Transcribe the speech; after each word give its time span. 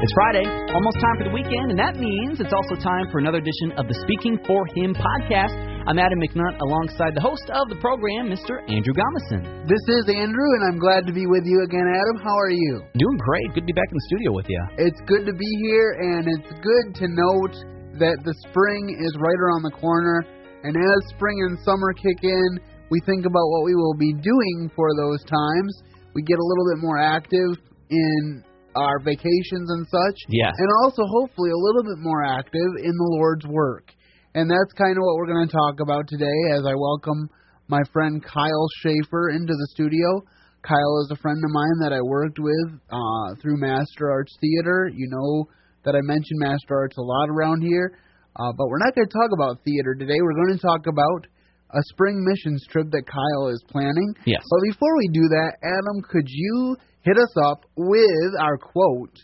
It's 0.00 0.16
Friday, 0.16 0.48
almost 0.48 0.96
time 0.96 1.20
for 1.20 1.28
the 1.28 1.36
weekend, 1.36 1.76
and 1.76 1.76
that 1.76 2.00
means 2.00 2.40
it's 2.40 2.56
also 2.56 2.72
time 2.80 3.12
for 3.12 3.20
another 3.20 3.36
edition 3.36 3.76
of 3.76 3.84
the 3.84 3.92
Speaking 4.00 4.40
for 4.48 4.64
Him 4.72 4.96
podcast. 4.96 5.52
I'm 5.84 6.00
Adam 6.00 6.16
McNutt 6.24 6.56
alongside 6.56 7.12
the 7.12 7.20
host 7.20 7.44
of 7.52 7.68
the 7.68 7.76
program, 7.84 8.32
Mr. 8.32 8.64
Andrew 8.64 8.96
Gomison. 8.96 9.44
This 9.68 9.84
is 10.00 10.08
Andrew, 10.08 10.48
and 10.56 10.72
I'm 10.72 10.80
glad 10.80 11.04
to 11.04 11.12
be 11.12 11.28
with 11.28 11.44
you 11.44 11.68
again, 11.68 11.84
Adam. 11.84 12.16
How 12.24 12.32
are 12.32 12.48
you? 12.48 12.80
Doing 12.96 13.20
great. 13.20 13.52
Good 13.52 13.68
to 13.68 13.72
be 13.76 13.76
back 13.76 13.92
in 13.92 14.00
the 14.00 14.06
studio 14.08 14.32
with 14.32 14.48
you. 14.48 14.62
It's 14.80 14.96
good 15.04 15.28
to 15.28 15.36
be 15.36 15.50
here, 15.68 15.92
and 16.00 16.24
it's 16.32 16.48
good 16.64 16.86
to 16.96 17.06
note 17.12 17.54
that 18.00 18.24
the 18.24 18.32
spring 18.48 18.96
is 18.96 19.12
right 19.20 19.36
around 19.36 19.68
the 19.68 19.76
corner. 19.84 20.24
And 20.64 20.80
as 20.80 21.00
spring 21.12 21.36
and 21.44 21.60
summer 21.60 21.92
kick 21.92 22.24
in, 22.24 22.56
we 22.88 23.04
think 23.04 23.28
about 23.28 23.52
what 23.52 23.68
we 23.68 23.76
will 23.76 24.00
be 24.00 24.16
doing 24.16 24.72
for 24.72 24.88
those 24.96 25.20
times. 25.28 25.72
We 26.16 26.24
get 26.24 26.40
a 26.40 26.46
little 26.48 26.66
bit 26.72 26.80
more 26.80 26.96
active 26.96 27.52
in 27.92 28.48
our 28.76 28.98
vacations 29.00 29.70
and 29.70 29.86
such. 29.86 30.18
Yes. 30.28 30.52
And 30.56 30.68
also, 30.82 31.02
hopefully, 31.06 31.50
a 31.50 31.56
little 31.56 31.82
bit 31.82 31.98
more 31.98 32.24
active 32.24 32.70
in 32.78 32.92
the 32.92 33.10
Lord's 33.18 33.46
work. 33.46 33.92
And 34.34 34.50
that's 34.50 34.72
kind 34.78 34.96
of 34.96 35.02
what 35.02 35.16
we're 35.16 35.34
going 35.34 35.48
to 35.48 35.52
talk 35.52 35.80
about 35.80 36.06
today 36.06 36.38
as 36.54 36.62
I 36.64 36.74
welcome 36.74 37.28
my 37.68 37.82
friend 37.92 38.22
Kyle 38.22 38.68
Schaefer 38.82 39.30
into 39.30 39.54
the 39.54 39.68
studio. 39.72 40.22
Kyle 40.62 41.02
is 41.02 41.10
a 41.10 41.16
friend 41.16 41.38
of 41.42 41.50
mine 41.50 41.78
that 41.80 41.92
I 41.92 42.00
worked 42.02 42.38
with 42.38 42.78
uh, 42.90 43.34
through 43.40 43.58
Master 43.58 44.10
Arts 44.10 44.36
Theater. 44.40 44.90
You 44.94 45.08
know 45.10 45.48
that 45.84 45.96
I 45.96 46.00
mention 46.02 46.38
Master 46.38 46.76
Arts 46.76 46.98
a 46.98 47.02
lot 47.02 47.28
around 47.28 47.62
here. 47.62 47.98
Uh, 48.36 48.52
but 48.56 48.68
we're 48.68 48.78
not 48.78 48.94
going 48.94 49.08
to 49.08 49.12
talk 49.12 49.30
about 49.34 49.64
theater 49.64 49.94
today. 49.94 50.20
We're 50.22 50.34
going 50.34 50.56
to 50.56 50.62
talk 50.62 50.86
about 50.86 51.26
a 51.70 51.82
spring 51.90 52.22
missions 52.22 52.64
trip 52.70 52.86
that 52.90 53.06
Kyle 53.06 53.48
is 53.48 53.62
planning. 53.68 54.14
Yes. 54.26 54.42
But 54.50 54.60
before 54.70 54.96
we 54.96 55.08
do 55.12 55.26
that, 55.28 55.58
Adam, 55.62 56.02
could 56.08 56.26
you 56.26 56.76
hit 57.02 57.16
us 57.16 57.34
up 57.44 57.64
with 57.76 58.34
our 58.40 58.58
quote 58.58 59.16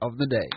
of 0.00 0.18
the 0.18 0.26
day? 0.26 0.48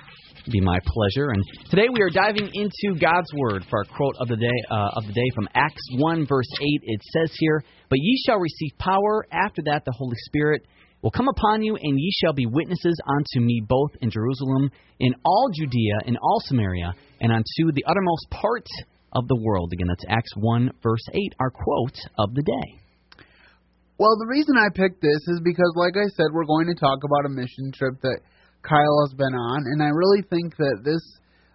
Be 0.51 0.61
my 0.61 0.77
pleasure. 0.85 1.31
And 1.31 1.43
today 1.71 1.87
we 1.91 2.01
are 2.01 2.09
diving 2.09 2.49
into 2.53 2.99
God's 2.99 3.31
word 3.35 3.63
for 3.69 3.79
our 3.79 3.97
quote 3.97 4.15
of 4.19 4.27
the 4.27 4.35
day 4.35 4.59
uh, 4.69 4.89
of 4.95 5.07
the 5.07 5.13
day 5.13 5.29
from 5.33 5.49
Acts 5.55 5.81
1 5.97 6.27
verse 6.27 6.49
8. 6.61 6.65
It 6.83 7.01
says 7.13 7.35
here, 7.39 7.63
"But 7.89 7.97
ye 7.99 8.21
shall 8.25 8.37
receive 8.37 8.77
power 8.77 9.25
after 9.31 9.63
that 9.65 9.85
the 9.85 9.93
Holy 9.97 10.17
Spirit 10.25 10.61
will 11.01 11.09
come 11.11 11.27
upon 11.27 11.63
you, 11.63 11.75
and 11.75 11.99
ye 11.99 12.11
shall 12.21 12.33
be 12.33 12.45
witnesses 12.45 12.99
unto 13.07 13.45
me 13.45 13.61
both 13.67 13.91
in 14.01 14.11
Jerusalem, 14.11 14.69
in 14.99 15.15
all 15.25 15.49
Judea, 15.51 16.01
in 16.05 16.17
all 16.17 16.41
Samaria, 16.45 16.93
and 17.21 17.31
unto 17.31 17.71
the 17.73 17.85
uttermost 17.87 18.29
part 18.29 18.67
of 19.13 19.27
the 19.27 19.39
world." 19.41 19.71
Again, 19.73 19.87
that's 19.87 20.05
Acts 20.07 20.33
1 20.35 20.71
verse 20.83 21.07
8, 21.11 21.19
our 21.39 21.49
quote 21.49 21.97
of 22.19 22.35
the 22.35 22.43
day. 22.43 22.84
Well, 23.97 24.19
the 24.19 24.27
reason 24.27 24.59
I 24.59 24.67
picked 24.75 24.99
this 24.99 25.23
is 25.31 25.39
because, 25.39 25.71
like 25.79 25.95
I 25.95 26.11
said, 26.19 26.35
we're 26.35 26.43
going 26.51 26.67
to 26.67 26.75
talk 26.75 26.99
about 27.07 27.23
a 27.23 27.31
mission 27.31 27.71
trip 27.71 27.95
that 28.03 28.19
Kyle 28.59 28.99
has 29.07 29.15
been 29.15 29.31
on, 29.31 29.63
and 29.71 29.79
I 29.79 29.87
really 29.87 30.19
think 30.27 30.57
that 30.57 30.83
this 30.83 30.99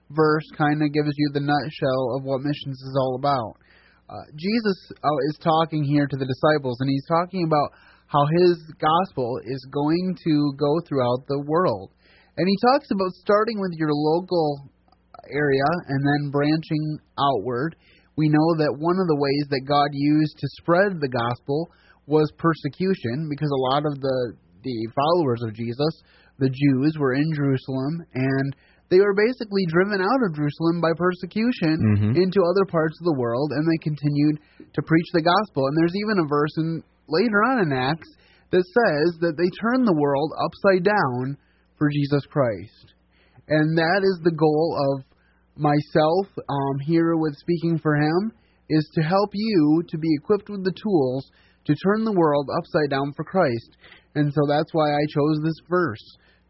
verse 0.09 0.49
kind 0.57 0.81
of 0.81 0.89
gives 0.89 1.13
you 1.21 1.29
the 1.33 1.45
nutshell 1.45 2.17
of 2.17 2.25
what 2.25 2.41
missions 2.41 2.81
is 2.81 2.97
all 2.97 3.21
about. 3.21 3.61
Uh, 4.09 4.25
Jesus 4.41 4.79
uh, 5.05 5.21
is 5.29 5.37
talking 5.45 5.85
here 5.85 6.09
to 6.09 6.17
the 6.17 6.25
disciples, 6.25 6.81
and 6.81 6.89
he's 6.89 7.05
talking 7.13 7.45
about 7.45 7.77
how 8.09 8.25
his 8.41 8.57
gospel 8.81 9.37
is 9.45 9.61
going 9.71 10.17
to 10.25 10.57
go 10.57 10.81
throughout 10.89 11.29
the 11.29 11.45
world. 11.45 11.93
And 12.41 12.49
he 12.49 12.57
talks 12.73 12.89
about 12.91 13.13
starting 13.21 13.61
with 13.61 13.77
your 13.77 13.93
local 13.93 14.65
area 15.29 15.69
and 15.93 16.01
then 16.01 16.33
branching 16.33 16.99
outward. 17.21 17.77
We 18.17 18.33
know 18.33 18.57
that 18.65 18.81
one 18.81 18.97
of 18.97 19.07
the 19.13 19.21
ways 19.21 19.47
that 19.51 19.69
God 19.69 19.93
used 19.93 20.39
to 20.41 20.57
spread 20.57 21.05
the 21.05 21.13
gospel 21.13 21.69
was 22.11 22.31
persecution 22.37 23.31
because 23.31 23.51
a 23.51 23.65
lot 23.73 23.87
of 23.87 23.95
the 24.01 24.35
the 24.63 24.89
followers 24.93 25.41
of 25.47 25.55
Jesus 25.55 26.03
the 26.39 26.51
Jews 26.51 26.97
were 26.99 27.15
in 27.15 27.29
Jerusalem 27.35 28.03
and 28.15 28.57
they 28.91 28.99
were 28.99 29.15
basically 29.15 29.65
driven 29.69 30.01
out 30.03 30.21
of 30.27 30.35
Jerusalem 30.35 30.81
by 30.81 30.91
persecution 30.97 31.79
Mhm. 31.97 32.17
into 32.17 32.43
other 32.43 32.67
parts 32.67 32.99
of 33.01 33.05
the 33.05 33.19
world 33.21 33.53
and 33.53 33.63
they 33.65 33.79
continued 33.79 34.41
to 34.75 34.83
preach 34.83 35.07
the 35.13 35.23
gospel. 35.23 35.69
And 35.69 35.77
there's 35.77 35.95
even 35.95 36.19
a 36.19 36.27
verse 36.29 36.55
in 36.59 36.83
later 37.09 37.41
on 37.45 37.61
in 37.63 37.73
Acts 37.73 38.11
that 38.51 38.65
says 38.67 39.19
that 39.21 39.37
they 39.39 39.49
turned 39.63 39.87
the 39.87 39.95
world 40.01 40.33
upside 40.43 40.83
down 40.83 41.37
for 41.79 41.89
Jesus 41.91 42.27
Christ. 42.27 42.95
And 43.49 43.79
that 43.79 44.03
is 44.03 44.19
the 44.25 44.33
goal 44.35 44.77
of 44.91 45.05
myself 45.57 46.27
um, 46.49 46.79
here 46.81 47.17
with 47.17 47.35
Speaking 47.37 47.79
for 47.79 47.95
Him 47.95 48.33
is 48.69 48.89
to 48.95 49.03
help 49.03 49.31
you 49.35 49.83
to 49.89 49.99
be 49.99 50.15
equipped 50.15 50.49
with 50.49 50.65
the 50.65 50.73
tools 50.83 51.31
to 51.67 51.75
turn 51.75 52.05
the 52.05 52.17
world 52.17 52.49
upside 52.57 52.91
down 52.91 53.13
for 53.17 53.25
Christ. 53.25 53.77
And 54.15 54.33
so 54.33 54.41
that's 54.49 54.73
why 54.73 54.91
I 54.91 55.05
chose 55.13 55.39
this 55.43 55.61
verse. 55.69 56.03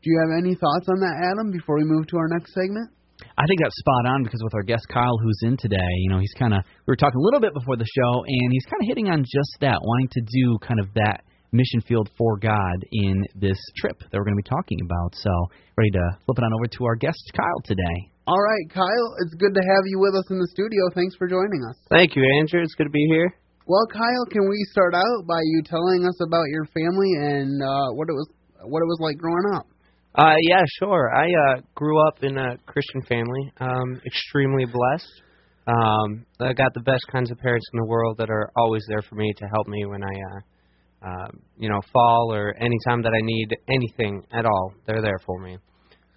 Do 0.02 0.08
you 0.08 0.18
have 0.24 0.38
any 0.38 0.54
thoughts 0.54 0.88
on 0.88 1.00
that, 1.00 1.16
Adam, 1.32 1.52
before 1.52 1.76
we 1.76 1.84
move 1.84 2.06
to 2.08 2.16
our 2.16 2.28
next 2.28 2.54
segment? 2.54 2.88
I 3.36 3.44
think 3.46 3.60
that's 3.60 3.76
spot 3.76 4.06
on 4.06 4.24
because 4.24 4.40
with 4.42 4.54
our 4.54 4.62
guest 4.62 4.86
Kyle, 4.88 5.18
who's 5.22 5.40
in 5.42 5.56
today, 5.56 5.92
you 6.00 6.10
know, 6.10 6.18
he's 6.18 6.32
kind 6.38 6.54
of 6.54 6.64
we 6.64 6.92
were 6.92 6.96
talking 6.96 7.20
a 7.20 7.24
little 7.24 7.40
bit 7.40 7.52
before 7.52 7.76
the 7.76 7.84
show, 7.84 8.24
and 8.24 8.48
he's 8.52 8.64
kind 8.64 8.80
of 8.80 8.88
hitting 8.88 9.08
on 9.08 9.24
just 9.24 9.60
that, 9.60 9.76
wanting 9.82 10.08
to 10.12 10.22
do 10.24 10.58
kind 10.64 10.80
of 10.80 10.88
that 10.94 11.20
mission 11.52 11.80
field 11.82 12.08
for 12.16 12.38
God 12.38 12.78
in 12.92 13.24
this 13.34 13.58
trip 13.76 13.98
that 14.00 14.16
we're 14.16 14.24
going 14.24 14.38
to 14.38 14.42
be 14.42 14.48
talking 14.48 14.78
about. 14.84 15.14
So, 15.14 15.30
ready 15.76 15.90
to 15.90 16.04
flip 16.24 16.38
it 16.38 16.44
on 16.44 16.52
over 16.54 16.66
to 16.66 16.84
our 16.84 16.96
guest 16.96 17.20
Kyle 17.36 17.60
today. 17.64 18.08
All 18.26 18.40
right, 18.40 18.72
Kyle, 18.72 19.08
it's 19.20 19.34
good 19.34 19.52
to 19.54 19.60
have 19.60 19.84
you 19.84 19.98
with 19.98 20.14
us 20.14 20.30
in 20.30 20.38
the 20.38 20.48
studio. 20.48 20.88
Thanks 20.94 21.16
for 21.16 21.28
joining 21.28 21.60
us. 21.68 21.76
Thank 21.90 22.16
you, 22.16 22.24
Andrew. 22.38 22.62
It's 22.62 22.74
good 22.74 22.84
to 22.84 22.90
be 22.90 23.06
here. 23.10 23.34
Well, 23.66 23.86
Kyle, 23.92 24.26
can 24.30 24.48
we 24.48 24.56
start 24.72 24.94
out 24.94 25.26
by 25.28 25.40
you 25.44 25.62
telling 25.64 26.04
us 26.06 26.18
about 26.20 26.44
your 26.48 26.64
family 26.66 27.12
and 27.20 27.62
uh, 27.62 27.88
what 27.92 28.08
it 28.08 28.12
was 28.12 28.28
what 28.62 28.80
it 28.80 28.86
was 28.86 28.98
like 29.00 29.16
growing 29.16 29.54
up? 29.54 29.66
Uh, 30.14 30.34
yeah, 30.40 30.62
sure. 30.78 31.14
I 31.14 31.26
uh, 31.26 31.60
grew 31.74 31.96
up 32.08 32.22
in 32.22 32.36
a 32.36 32.56
Christian 32.66 33.02
family. 33.02 33.52
Um, 33.60 34.00
extremely 34.04 34.64
blessed. 34.64 35.22
Um, 35.68 36.26
I 36.40 36.52
got 36.52 36.74
the 36.74 36.80
best 36.80 37.04
kinds 37.12 37.30
of 37.30 37.38
parents 37.38 37.64
in 37.72 37.78
the 37.78 37.86
world 37.86 38.16
that 38.18 38.28
are 38.28 38.50
always 38.56 38.82
there 38.88 39.02
for 39.02 39.14
me 39.14 39.32
to 39.36 39.46
help 39.46 39.68
me 39.68 39.84
when 39.86 40.02
I, 40.02 40.08
uh, 40.08 41.08
uh, 41.08 41.28
you 41.58 41.68
know, 41.68 41.80
fall 41.92 42.32
or 42.32 42.54
anytime 42.54 43.02
that 43.02 43.12
I 43.12 43.20
need 43.22 43.56
anything 43.68 44.24
at 44.32 44.46
all. 44.46 44.72
They're 44.86 45.02
there 45.02 45.18
for 45.24 45.38
me. 45.40 45.58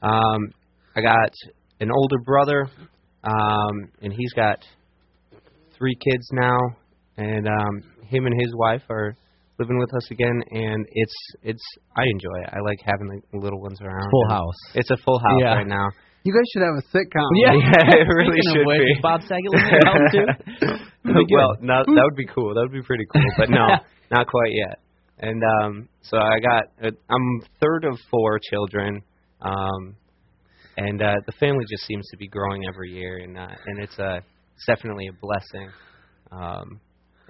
Um, 0.01 0.53
I 0.95 1.01
got 1.01 1.31
an 1.79 1.91
older 1.91 2.17
brother, 2.25 2.67
um, 3.23 3.91
and 4.01 4.11
he's 4.11 4.33
got 4.33 4.57
three 5.77 5.95
kids 5.95 6.27
now, 6.31 6.57
and 7.17 7.47
um, 7.47 7.81
him 8.09 8.25
and 8.25 8.39
his 8.41 8.53
wife 8.55 8.81
are 8.89 9.15
living 9.59 9.77
with 9.77 9.93
us 9.95 10.09
again, 10.11 10.41
and 10.51 10.85
it's 10.91 11.15
it's 11.43 11.63
I 11.95 12.03
enjoy 12.09 12.41
it. 12.43 12.49
I 12.53 12.59
like 12.65 12.79
having 12.83 13.21
the 13.31 13.37
little 13.37 13.61
ones 13.61 13.79
around. 13.81 14.09
Full 14.11 14.29
house. 14.29 14.59
It's 14.75 14.91
a 14.91 14.97
full 14.97 15.19
house 15.19 15.39
Yeah. 15.41 15.55
right 15.55 15.67
now. 15.67 15.89
You 16.23 16.31
guys 16.33 16.47
should 16.53 16.63
have 16.63 16.79
a 16.79 16.85
sitcom. 16.95 17.29
Yeah, 17.35 17.51
it 17.99 18.07
really 18.07 18.31
Speaking 18.41 18.53
should 18.55 18.65
which, 18.65 18.79
be. 18.79 19.01
Bob 19.01 19.21
Saget 19.21 19.51
living 19.51 19.73
at 19.75 19.87
home 19.87 20.07
too? 20.11 20.25
That'd 21.03 21.27
be 21.27 21.35
well, 21.35 21.57
no, 21.61 21.83
that 21.85 22.01
would 22.03 22.15
be 22.15 22.25
cool. 22.25 22.53
That 22.55 22.61
would 22.61 22.71
be 22.71 22.81
pretty 22.81 23.05
cool, 23.11 23.21
but 23.37 23.49
no, 23.49 23.67
not 24.11 24.27
quite 24.27 24.51
yet. 24.53 24.79
And 25.19 25.41
um, 25.61 25.89
so 26.01 26.17
I 26.17 26.39
got 26.39 26.63
uh, 26.81 26.91
I'm 27.09 27.41
third 27.61 27.83
of 27.85 27.97
four 28.09 28.39
children, 28.39 29.01
um, 29.41 29.95
and 30.77 31.01
uh, 31.01 31.15
the 31.25 31.33
family 31.39 31.65
just 31.69 31.83
seems 31.85 32.07
to 32.11 32.17
be 32.17 32.27
growing 32.27 32.63
every 32.67 32.91
year, 32.91 33.17
and 33.17 33.37
uh, 33.37 33.47
and 33.67 33.83
it's 33.83 33.97
a 33.99 34.21
it's 34.55 34.65
definitely 34.65 35.07
a 35.07 35.13
blessing. 35.21 35.69
Um, 36.31 36.79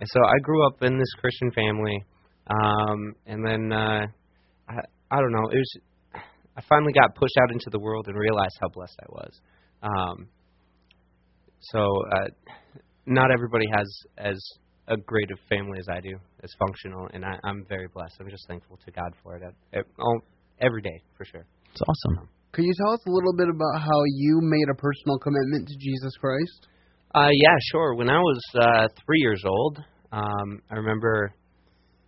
and 0.03 0.09
so 0.11 0.19
I 0.19 0.37
grew 0.41 0.67
up 0.67 0.83
in 0.83 0.97
this 0.97 1.13
Christian 1.17 1.49
family, 1.51 2.03
um, 2.47 3.15
and 3.25 3.39
then 3.39 3.71
uh, 3.71 4.05
I 4.67 4.75
I 5.09 5.15
don't 5.15 5.31
know 5.31 5.47
it 5.49 5.55
was 5.55 5.73
I 6.57 6.61
finally 6.67 6.91
got 6.91 7.15
pushed 7.15 7.37
out 7.41 7.53
into 7.53 7.69
the 7.71 7.79
world 7.79 8.07
and 8.09 8.17
realized 8.17 8.57
how 8.59 8.67
blessed 8.67 8.99
I 8.99 9.05
was. 9.07 9.41
Um, 9.81 10.27
so 11.71 11.79
uh, 12.11 12.51
not 13.05 13.31
everybody 13.31 13.65
has 13.73 13.87
as 14.17 14.37
a 14.89 14.97
great 14.97 15.31
of 15.31 15.39
family 15.47 15.79
as 15.79 15.87
I 15.87 16.01
do, 16.01 16.19
as 16.43 16.51
functional, 16.59 17.07
and 17.13 17.23
I, 17.23 17.39
I'm 17.45 17.63
very 17.69 17.87
blessed. 17.87 18.15
I'm 18.19 18.29
just 18.29 18.45
thankful 18.45 18.77
to 18.83 18.91
God 18.91 19.15
for 19.23 19.37
it 19.37 19.43
at, 19.43 19.79
at, 19.79 19.85
all, 19.97 20.19
every 20.59 20.81
day, 20.81 20.99
for 21.15 21.23
sure. 21.23 21.45
It's 21.71 21.81
awesome. 21.81 22.27
Could 22.51 22.65
you 22.65 22.73
tell 22.83 22.91
us 22.91 22.99
a 23.07 23.09
little 23.09 23.33
bit 23.37 23.47
about 23.47 23.79
how 23.79 24.03
you 24.03 24.41
made 24.43 24.67
a 24.69 24.75
personal 24.75 25.17
commitment 25.19 25.69
to 25.69 25.75
Jesus 25.79 26.11
Christ? 26.19 26.67
Uh, 27.15 27.29
yeah, 27.31 27.55
sure. 27.71 27.95
When 27.95 28.09
I 28.09 28.19
was 28.19 28.41
uh, 28.59 28.87
three 29.05 29.19
years 29.19 29.41
old, 29.47 29.79
um, 30.13 30.61
I 30.69 30.75
remember. 30.75 31.33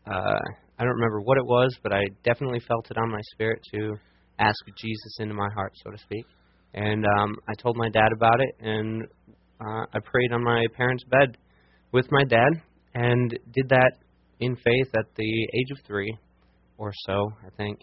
Uh, 0.06 0.40
I 0.78 0.84
don't 0.84 0.96
remember 0.96 1.22
what 1.22 1.38
it 1.38 1.46
was, 1.46 1.76
but 1.82 1.94
I 1.94 2.02
definitely 2.24 2.60
felt 2.68 2.92
it 2.92 2.98
on 2.98 3.10
my 3.10 3.22
spirit 3.34 3.62
to 3.74 3.96
ask 4.40 4.58
Jesus 4.78 5.18
into 5.20 5.34
my 5.34 5.48
heart, 5.56 5.74
so 5.84 5.92
to 5.92 5.98
speak. 5.98 6.26
And 6.74 7.06
um, 7.18 7.36
I 7.48 7.54
told 7.54 7.78
my 7.78 7.90
dad 7.90 8.10
about 8.16 8.42
it, 8.42 8.56
and 8.60 9.04
uh, 9.62 9.86
I 9.94 10.00
prayed 10.04 10.34
on 10.34 10.44
my 10.44 10.66
parents' 10.76 11.06
bed 11.06 11.38
with 11.94 12.06
my 12.12 12.24
dad, 12.26 12.50
and 12.94 13.32
did 13.54 13.70
that 13.70 13.94
in 14.42 14.56
faith 14.58 14.90
at 14.98 15.06
the 15.16 15.48
age 15.54 15.72
of 15.72 15.78
three, 15.88 16.14
or 16.78 16.92
so, 17.08 17.32
I 17.46 17.50
think. 17.56 17.80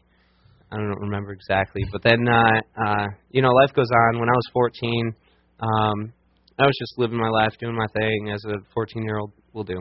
I 0.71 0.77
don't 0.77 1.01
remember 1.01 1.33
exactly, 1.33 1.83
but 1.91 2.03
then 2.03 2.27
uh, 2.29 2.61
uh, 2.83 3.07
you 3.31 3.43
know, 3.43 3.51
life 3.51 3.75
goes 3.75 3.91
on. 3.91 4.21
When 4.21 4.29
I 4.29 4.33
was 4.33 4.51
14, 4.53 5.15
um, 5.61 6.13
I 6.59 6.65
was 6.65 6.77
just 6.79 6.99
living 6.99 7.19
my 7.19 7.29
life, 7.29 7.53
doing 7.59 7.77
my 7.77 7.87
thing 7.99 8.31
as 8.33 8.43
a 8.47 8.57
14 8.73 9.03
year 9.03 9.19
old 9.19 9.33
will 9.53 9.65
do, 9.65 9.81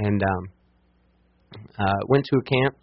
and 0.00 0.22
um, 0.22 0.48
uh, 1.78 2.00
went 2.08 2.24
to 2.24 2.36
a 2.36 2.42
camp, 2.42 2.76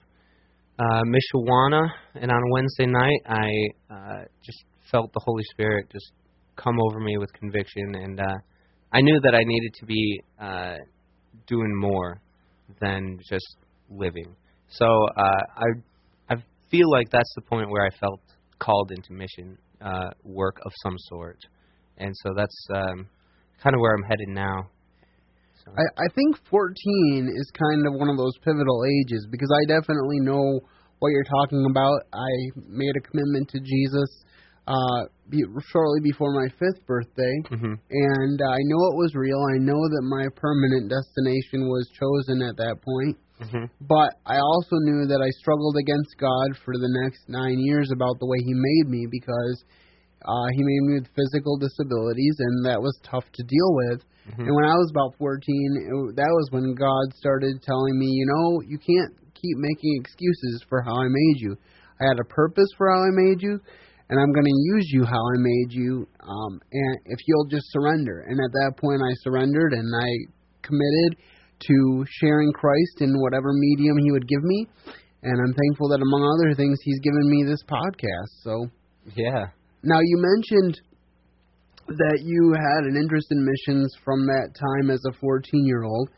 uh, 0.79 1.01
Michawana, 1.03 1.89
and 2.15 2.31
on 2.31 2.41
Wednesday 2.51 2.85
night, 2.85 3.21
I 3.25 3.93
uh, 3.93 4.23
just 4.43 4.63
felt 4.91 5.11
the 5.13 5.21
Holy 5.25 5.43
Spirit 5.51 5.87
just 5.91 6.11
come 6.55 6.75
over 6.79 6.99
me 6.99 7.17
with 7.17 7.31
conviction, 7.33 7.95
and 7.95 8.19
uh, 8.19 8.37
I 8.93 9.01
knew 9.01 9.19
that 9.23 9.33
I 9.33 9.43
needed 9.43 9.73
to 9.79 9.85
be 9.85 10.21
uh, 10.39 10.75
doing 11.47 11.73
more 11.75 12.21
than 12.79 13.19
just 13.27 13.57
living. 13.89 14.35
So 14.69 14.85
uh, 14.85 15.41
I 15.55 16.33
I 16.33 16.35
feel 16.69 16.89
like 16.91 17.09
that's 17.09 17.33
the 17.35 17.41
point 17.41 17.69
where 17.69 17.85
I 17.85 17.89
felt 17.99 18.21
called 18.59 18.91
into 18.91 19.13
mission 19.13 19.57
uh, 19.81 20.09
work 20.23 20.57
of 20.65 20.71
some 20.83 20.95
sort, 21.09 21.39
and 21.97 22.13
so 22.23 22.33
that's 22.35 22.67
um, 22.75 23.07
kind 23.63 23.75
of 23.75 23.81
where 23.81 23.95
I'm 23.95 24.03
headed 24.03 24.29
now. 24.29 24.69
I, 25.75 26.05
I 26.05 26.07
think 26.15 26.37
14 26.49 27.29
is 27.35 27.51
kind 27.57 27.87
of 27.87 27.93
one 27.99 28.09
of 28.09 28.17
those 28.17 28.37
pivotal 28.43 28.83
ages 28.85 29.27
because 29.29 29.51
I 29.51 29.65
definitely 29.67 30.19
know 30.21 30.61
what 30.99 31.09
you're 31.09 31.27
talking 31.27 31.65
about. 31.69 32.01
I 32.13 32.31
made 32.67 32.95
a 32.95 33.01
commitment 33.01 33.49
to 33.49 33.59
Jesus 33.59 34.09
uh, 34.67 35.07
be, 35.29 35.43
shortly 35.71 36.01
before 36.03 36.33
my 36.33 36.47
fifth 36.59 36.85
birthday, 36.85 37.35
hmm 37.49 37.73
and 37.89 38.41
I 38.41 38.59
know 38.67 38.81
it 38.91 38.99
was 38.99 39.15
real. 39.15 39.39
I 39.55 39.59
know 39.59 39.79
that 39.79 40.03
my 40.03 40.27
permanent 40.35 40.91
destination 40.91 41.69
was 41.71 41.87
chosen 41.95 42.41
at 42.43 42.57
that 42.57 42.83
point. 42.83 43.17
hmm 43.39 43.65
But 43.79 44.19
I 44.25 44.39
also 44.39 44.75
knew 44.83 45.07
that 45.07 45.23
I 45.23 45.29
struggled 45.39 45.77
against 45.77 46.19
God 46.19 46.59
for 46.65 46.75
the 46.75 46.91
next 47.03 47.29
nine 47.29 47.59
years 47.59 47.91
about 47.93 48.19
the 48.19 48.27
way 48.27 48.39
He 48.43 48.53
made 48.53 48.91
me 48.91 49.07
because 49.09 49.63
uh, 50.27 50.47
He 50.51 50.62
made 50.62 50.83
me 50.88 50.94
with 51.00 51.09
physical 51.15 51.57
disabilities, 51.57 52.35
and 52.39 52.65
that 52.65 52.81
was 52.81 53.00
tough 53.03 53.25
to 53.33 53.44
deal 53.44 53.71
with. 53.88 54.03
hmm 54.35 54.44
And 54.44 54.53
when 54.56 54.65
I 54.65 54.75
was 54.75 54.91
about 54.91 55.15
14, 55.18 55.39
it, 55.39 56.15
that 56.19 56.29
was 56.29 56.47
when 56.51 56.75
God 56.75 57.15
started 57.15 57.63
telling 57.63 57.97
me, 57.97 58.07
you 58.12 58.27
know, 58.27 58.62
you 58.68 58.77
can't 58.77 59.15
keep 59.33 59.57
making 59.57 59.95
excuses 60.01 60.65
for 60.68 60.81
how 60.81 60.95
I 61.00 61.07
made 61.07 61.38
you. 61.39 61.56
I 62.01 62.06
had 62.06 62.19
a 62.19 62.27
purpose 62.27 62.69
for 62.77 62.91
how 62.91 63.01
I 63.07 63.12
made 63.12 63.41
you, 63.41 63.59
and 64.09 64.19
I'm 64.19 64.33
going 64.33 64.45
to 64.45 64.59
use 64.75 64.88
you 64.91 65.06
how 65.06 65.21
I 65.21 65.38
made 65.38 65.71
you. 65.71 66.07
Um, 66.21 66.59
and 66.71 66.97
if 67.06 67.19
you'll 67.27 67.47
just 67.47 67.71
surrender. 67.71 68.25
And 68.27 68.38
at 68.39 68.51
that 68.51 68.73
point, 68.77 69.01
I 69.01 69.13
surrendered 69.23 69.73
and 69.73 69.88
I 69.95 70.09
committed 70.62 71.18
to 71.68 72.06
sharing 72.19 72.51
Christ 72.53 73.01
in 73.01 73.19
whatever 73.19 73.50
medium 73.53 73.97
He 73.97 74.12
would 74.12 74.27
give 74.27 74.44
me. 74.44 74.68
And 75.23 75.33
I'm 75.41 75.53
thankful 75.53 75.89
that 75.89 76.01
among 76.01 76.23
other 76.23 76.56
things, 76.56 76.77
He's 76.83 77.00
given 77.00 77.30
me 77.30 77.44
this 77.44 77.63
podcast. 77.63 78.31
So 78.44 78.68
Yeah. 79.15 79.47
Now 79.87 79.99
you 80.03 80.17
mentioned 80.19 80.75
that 81.87 82.19
you 82.21 82.51
had 82.51 82.83
an 82.83 82.99
interest 82.99 83.27
in 83.31 83.39
missions 83.39 83.95
from 84.03 84.27
that 84.27 84.51
time 84.59 84.91
as 84.91 85.01
a 85.07 85.13
14 85.13 85.65
year 85.65 85.83
old. 85.83 86.09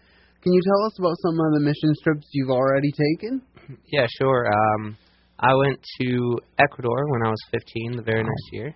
Can 0.41 0.53
you 0.53 0.61
tell 0.65 0.85
us 0.87 0.97
about 0.97 1.15
some 1.21 1.37
of 1.39 1.53
the 1.53 1.59
mission 1.59 1.93
trips 2.03 2.27
you've 2.31 2.49
already 2.49 2.91
taken? 2.91 3.41
Yeah, 3.93 4.07
sure. 4.17 4.47
Um, 4.47 4.97
I 5.37 5.53
went 5.53 5.77
to 6.01 6.39
Ecuador 6.57 7.07
when 7.11 7.21
I 7.23 7.29
was 7.29 7.37
15, 7.51 7.97
the 7.97 8.01
very 8.01 8.23
next 8.23 8.49
year. 8.51 8.75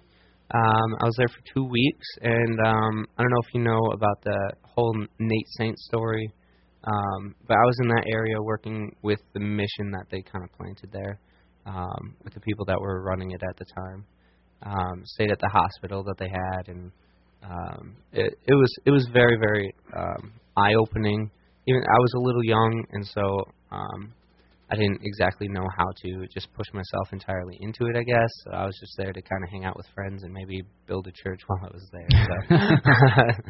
Um, 0.53 0.95
I 1.01 1.05
was 1.05 1.15
there 1.17 1.29
for 1.29 1.41
two 1.51 1.65
weeks, 1.65 2.07
and 2.21 2.59
um, 2.59 3.07
I 3.17 3.23
don't 3.23 3.31
know 3.31 3.41
if 3.41 3.53
you 3.55 3.61
know 3.61 3.81
about 3.91 4.21
the 4.23 4.51
whole 4.61 4.95
Nate 5.17 5.47
Saint 5.57 5.79
story, 5.79 6.31
um, 6.83 7.33
but 7.47 7.55
I 7.57 7.65
was 7.65 7.75
in 7.81 7.87
that 7.87 8.05
area 8.07 8.35
working 8.39 8.95
with 9.01 9.19
the 9.33 9.39
mission 9.39 9.89
that 9.93 10.05
they 10.11 10.21
kind 10.21 10.43
of 10.43 10.55
planted 10.55 10.91
there, 10.91 11.17
um, 11.65 12.15
with 12.23 12.35
the 12.35 12.39
people 12.39 12.65
that 12.65 12.79
were 12.79 13.01
running 13.01 13.31
it 13.31 13.41
at 13.41 13.57
the 13.57 13.65
time. 13.65 14.05
Um, 14.65 15.03
stayed 15.05 15.31
at 15.31 15.39
the 15.39 15.49
hospital 15.49 16.03
that 16.03 16.17
they 16.17 16.29
had, 16.29 16.67
and 16.67 16.91
um, 17.43 17.97
it, 18.13 18.33
it 18.47 18.53
was 18.53 18.73
it 18.85 18.91
was 18.91 19.05
very 19.11 19.37
very 19.37 19.73
um, 19.95 20.31
eye 20.55 20.73
opening. 20.75 21.29
Even 21.67 21.81
I 21.81 21.99
was 21.99 22.13
a 22.15 22.19
little 22.19 22.43
young, 22.43 22.85
and 22.91 23.05
so 23.05 23.45
um, 23.71 24.13
I 24.71 24.75
didn't 24.75 25.01
exactly 25.03 25.47
know 25.49 25.65
how 25.77 25.85
to 26.03 26.27
just 26.33 26.47
push 26.53 26.67
myself 26.73 27.11
entirely 27.11 27.57
into 27.59 27.85
it. 27.85 27.97
I 27.97 28.03
guess 28.03 28.29
so 28.45 28.51
I 28.51 28.65
was 28.65 28.77
just 28.79 28.93
there 28.97 29.11
to 29.11 29.21
kind 29.21 29.43
of 29.43 29.49
hang 29.49 29.65
out 29.65 29.75
with 29.75 29.85
friends 29.93 30.23
and 30.23 30.33
maybe 30.33 30.61
build 30.87 31.07
a 31.07 31.11
church 31.11 31.41
while 31.47 31.59
I 31.63 31.73
was 31.73 31.89
there. 31.91 32.07
So, 32.09 32.55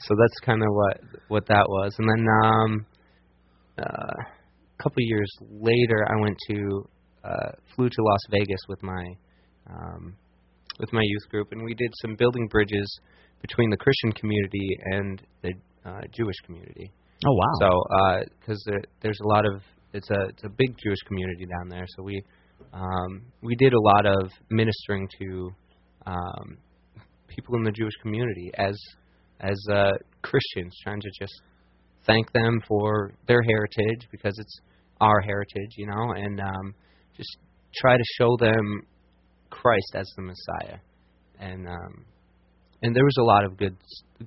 so 0.00 0.14
that's 0.18 0.38
kind 0.44 0.62
of 0.62 0.68
what 0.70 1.00
what 1.28 1.46
that 1.48 1.66
was. 1.68 1.94
And 1.98 2.08
then 2.08 2.26
um, 2.44 2.86
uh, 3.78 4.22
a 4.78 4.82
couple 4.82 5.02
years 5.02 5.30
later, 5.50 6.06
I 6.08 6.20
went 6.20 6.36
to 6.48 6.88
uh, 7.24 7.52
flew 7.74 7.88
to 7.88 8.02
Las 8.02 8.20
Vegas 8.30 8.60
with 8.68 8.82
my 8.82 9.04
um, 9.70 10.16
with 10.78 10.92
my 10.92 11.02
youth 11.04 11.28
group, 11.30 11.52
and 11.52 11.62
we 11.64 11.74
did 11.74 11.90
some 12.02 12.16
building 12.16 12.48
bridges 12.48 13.00
between 13.40 13.70
the 13.70 13.76
Christian 13.76 14.12
community 14.12 14.68
and 14.92 15.22
the 15.42 15.52
uh, 15.84 16.00
Jewish 16.16 16.36
community. 16.44 16.90
Oh 17.26 17.32
wow. 17.32 17.54
So, 17.60 18.24
because 18.40 18.62
there, 18.66 18.82
there's 19.00 19.18
a 19.22 19.28
lot 19.28 19.44
of 19.46 19.62
it's 19.92 20.10
a 20.10 20.28
it's 20.28 20.44
a 20.44 20.48
big 20.48 20.74
Jewish 20.82 21.00
community 21.06 21.46
down 21.46 21.68
there, 21.68 21.86
so 21.96 22.02
we 22.02 22.22
um, 22.72 23.22
we 23.42 23.54
did 23.56 23.74
a 23.74 23.80
lot 23.80 24.06
of 24.06 24.30
ministering 24.50 25.08
to 25.18 25.50
um, 26.06 26.56
people 27.28 27.56
in 27.56 27.64
the 27.64 27.72
Jewish 27.72 27.94
community 28.02 28.50
as 28.56 28.76
as 29.40 29.58
uh, 29.72 29.90
Christians, 30.22 30.72
trying 30.82 31.00
to 31.00 31.10
just 31.20 31.34
thank 32.06 32.32
them 32.32 32.60
for 32.66 33.12
their 33.26 33.42
heritage 33.42 34.08
because 34.10 34.34
it's 34.38 34.60
our 35.00 35.20
heritage, 35.20 35.74
you 35.76 35.86
know, 35.86 36.12
and 36.12 36.40
um, 36.40 36.74
just 37.16 37.38
try 37.76 37.96
to 37.96 38.04
show 38.18 38.36
them 38.38 38.82
Christ 39.52 39.92
as 39.94 40.08
the 40.16 40.22
Messiah, 40.22 40.78
and 41.38 41.68
um, 41.68 42.04
and 42.82 42.96
there 42.96 43.04
was 43.04 43.16
a 43.20 43.22
lot 43.22 43.44
of 43.44 43.56
good 43.56 43.76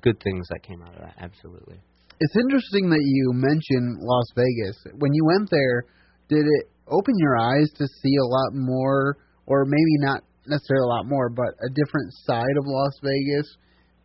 good 0.01 0.21
things 0.23 0.47
that 0.49 0.63
came 0.63 0.81
out 0.81 0.93
of 0.93 1.01
that. 1.01 1.15
Absolutely. 1.19 1.81
It's 2.19 2.35
interesting 2.37 2.89
that 2.91 3.03
you 3.03 3.33
mentioned 3.33 3.99
Las 3.99 4.29
Vegas. 4.35 4.77
When 4.97 5.11
you 5.13 5.25
went 5.25 5.49
there, 5.51 5.83
did 6.29 6.45
it 6.47 6.71
open 6.87 7.13
your 7.17 7.35
eyes 7.37 7.69
to 7.75 7.85
see 7.87 8.15
a 8.15 8.25
lot 8.25 8.53
more, 8.53 9.17
or 9.45 9.65
maybe 9.65 9.99
not 9.99 10.23
necessarily 10.47 10.85
a 10.85 10.93
lot 10.95 11.05
more, 11.05 11.29
but 11.29 11.51
a 11.59 11.69
different 11.73 12.13
side 12.23 12.55
of 12.57 12.63
Las 12.65 12.93
Vegas 13.03 13.47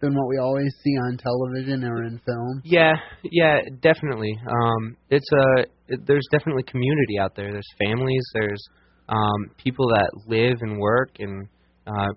than 0.00 0.14
what 0.14 0.28
we 0.28 0.38
always 0.38 0.74
see 0.82 0.96
on 1.06 1.18
television 1.18 1.84
or 1.84 2.04
in 2.04 2.18
film? 2.24 2.62
Yeah, 2.64 2.94
yeah, 3.30 3.60
definitely. 3.80 4.34
Um, 4.48 4.96
it's 5.10 5.28
a 5.32 5.66
it, 5.88 6.00
there's 6.06 6.26
definitely 6.32 6.64
community 6.64 7.18
out 7.20 7.36
there. 7.36 7.52
There's 7.52 7.72
families. 7.78 8.24
There's 8.34 8.62
um, 9.10 9.50
people 9.62 9.88
that 9.88 10.10
live 10.26 10.56
and 10.62 10.78
work 10.78 11.10
and 11.18 11.48
uh, 11.86 12.14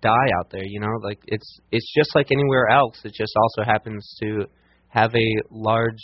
die 0.00 0.28
out 0.38 0.50
there. 0.50 0.64
You 0.64 0.80
know, 0.80 0.92
like 1.02 1.18
it's 1.26 1.60
it's 1.70 1.92
just 1.96 2.14
like 2.14 2.28
anywhere 2.30 2.68
else. 2.68 2.96
It 3.04 3.12
just 3.12 3.32
also 3.36 3.68
happens 3.68 4.16
to 4.22 4.46
have 4.88 5.12
a 5.14 5.28
large 5.50 6.02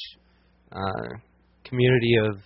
uh, 0.73 1.09
community 1.65 2.17
of 2.29 2.37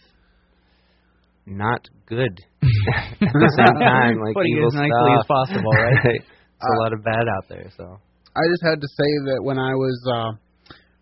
not 1.46 1.80
good 2.06 2.38
at 2.62 3.18
the 3.20 3.52
same 3.56 3.80
time, 3.80 4.20
like 4.20 4.34
Putting 4.34 4.56
evil 4.56 4.68
as 4.68 4.74
nicely 4.74 4.92
stuff. 4.92 5.20
as 5.20 5.26
possible, 5.26 5.70
right? 5.72 6.20
It's 6.54 6.78
a 6.78 6.82
lot 6.82 6.92
of 6.94 7.04
bad 7.04 7.26
out 7.36 7.44
there. 7.50 7.68
So 7.76 7.84
I 7.84 8.42
just 8.48 8.62
had 8.64 8.80
to 8.80 8.88
say 8.88 9.10
that 9.28 9.40
when 9.42 9.58
I 9.58 9.74
was 9.74 9.98
uh, 10.08 10.32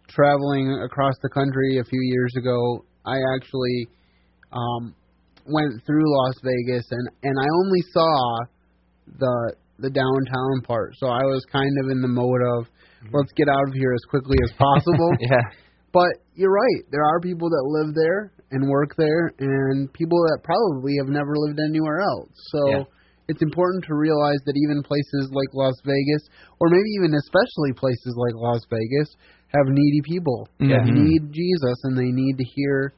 traveling 0.08 0.82
across 0.82 1.14
the 1.22 1.28
country 1.28 1.78
a 1.78 1.84
few 1.84 2.00
years 2.02 2.32
ago, 2.36 2.84
I 3.06 3.14
actually 3.36 3.86
um, 4.50 4.96
went 5.46 5.84
through 5.86 6.04
Las 6.06 6.34
Vegas 6.42 6.86
and 6.90 7.08
and 7.22 7.36
I 7.38 7.46
only 7.64 7.82
saw 7.92 8.36
the 9.18 9.54
the 9.78 9.90
downtown 9.90 10.62
part. 10.62 10.94
So 10.98 11.08
I 11.08 11.24
was 11.24 11.44
kind 11.50 11.72
of 11.82 11.90
in 11.90 12.00
the 12.00 12.08
mode 12.08 12.42
of 12.58 12.66
let's 13.12 13.32
get 13.32 13.48
out 13.48 13.66
of 13.68 13.74
here 13.74 13.92
as 13.92 14.04
quickly 14.08 14.38
as 14.42 14.52
possible. 14.56 15.10
yeah, 15.20 15.42
But 15.92 16.22
you're 16.34 16.52
right. 16.52 16.82
There 16.90 17.04
are 17.04 17.20
people 17.20 17.50
that 17.50 17.64
live 17.66 17.94
there 17.94 18.32
and 18.52 18.68
work 18.68 18.94
there, 18.96 19.32
and 19.38 19.90
people 19.92 20.20
that 20.28 20.44
probably 20.44 20.96
have 21.00 21.08
never 21.08 21.32
lived 21.36 21.58
anywhere 21.58 22.00
else. 22.00 22.30
So 22.52 22.60
Yeah. 22.68 22.84
it's 23.28 23.42
important 23.42 23.84
to 23.88 23.94
realize 23.94 24.38
that 24.44 24.56
even 24.56 24.82
places 24.84 25.32
like 25.32 25.48
Las 25.54 25.74
Vegas, 25.84 26.28
or 26.60 26.68
maybe 26.68 26.90
even 27.00 27.14
especially 27.16 27.72
places 27.74 28.14
like 28.16 28.34
Las 28.36 28.60
Vegas, 28.70 29.16
have 29.56 29.66
needy 29.68 30.00
people 30.04 30.48
that 30.68 30.84
Mhm. 30.84 30.92
need 30.94 31.32
Jesus 31.32 31.76
and 31.84 31.96
they 31.96 32.12
need 32.12 32.36
to 32.38 32.44
hear 32.44 32.92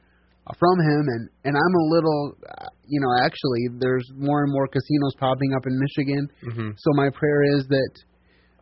from 0.59 0.77
Him. 0.79 1.03
And 1.09 1.29
and 1.45 1.53
I'm 1.57 1.75
a 1.81 1.85
little, 1.89 2.37
uh, 2.45 2.69
you 2.87 2.99
know, 3.01 3.11
actually, 3.25 3.79
there's 3.79 4.05
more 4.15 4.43
and 4.43 4.51
more 4.53 4.67
casinos 4.67 5.15
popping 5.19 5.53
up 5.53 5.65
in 5.65 5.79
Michigan. 5.79 6.27
hmm 6.41 6.69
So 6.77 6.89
my 6.93 7.09
prayer 7.09 7.57
is 7.57 7.65
that 7.67 7.93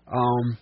um, 0.08 0.58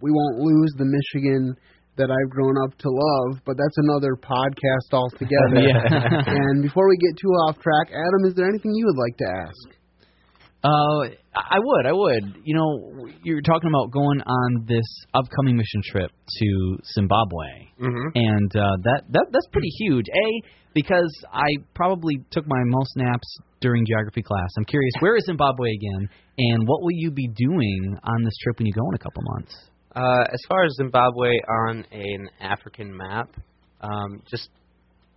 we 0.00 0.10
won't 0.12 0.38
lose 0.38 0.72
the 0.76 0.84
Michigan 0.84 1.56
that 1.96 2.10
I've 2.10 2.30
grown 2.30 2.56
up 2.64 2.76
to 2.76 2.88
love, 2.90 3.40
but 3.46 3.56
that's 3.56 3.78
another 3.88 4.16
podcast 4.20 4.92
altogether. 4.92 5.64
And 6.28 6.62
before 6.62 6.88
we 6.88 6.96
get 6.98 7.16
too 7.16 7.32
off 7.48 7.56
track, 7.58 7.88
Adam, 7.88 8.28
is 8.28 8.34
there 8.34 8.48
anything 8.48 8.74
you 8.74 8.84
would 8.84 9.00
like 9.00 9.16
to 9.16 9.28
ask? 9.48 9.75
Uh, 10.64 11.14
I 11.34 11.58
would, 11.58 11.86
I 11.86 11.92
would. 11.92 12.42
You 12.44 12.56
know, 12.56 13.08
you're 13.22 13.42
talking 13.42 13.68
about 13.68 13.90
going 13.92 14.20
on 14.22 14.64
this 14.66 14.86
upcoming 15.14 15.56
mission 15.56 15.82
trip 15.84 16.10
to 16.10 16.78
Zimbabwe, 16.94 17.70
hmm 17.78 18.08
and 18.14 18.56
uh, 18.56 18.76
that 18.82 19.02
that 19.10 19.26
that's 19.30 19.46
pretty 19.52 19.68
huge. 19.78 20.06
A 20.08 20.48
because 20.74 21.12
I 21.32 21.48
probably 21.74 22.18
took 22.30 22.46
my 22.46 22.62
most 22.64 22.96
naps 22.96 23.38
during 23.60 23.84
geography 23.86 24.22
class. 24.22 24.48
I'm 24.58 24.64
curious, 24.64 24.92
where 25.00 25.16
is 25.16 25.24
Zimbabwe 25.24 25.70
again, 25.70 26.08
and 26.38 26.66
what 26.66 26.82
will 26.82 26.92
you 26.92 27.10
be 27.10 27.28
doing 27.28 27.98
on 28.02 28.24
this 28.24 28.34
trip 28.42 28.58
when 28.58 28.66
you 28.66 28.72
go 28.72 28.86
in 28.90 28.94
a 28.94 28.98
couple 28.98 29.22
months? 29.34 29.54
Uh, 29.94 30.24
as 30.32 30.40
far 30.48 30.64
as 30.64 30.74
Zimbabwe 30.76 31.38
on 31.66 31.86
an 31.90 32.28
African 32.40 32.94
map, 32.94 33.30
um, 33.80 34.22
just 34.30 34.50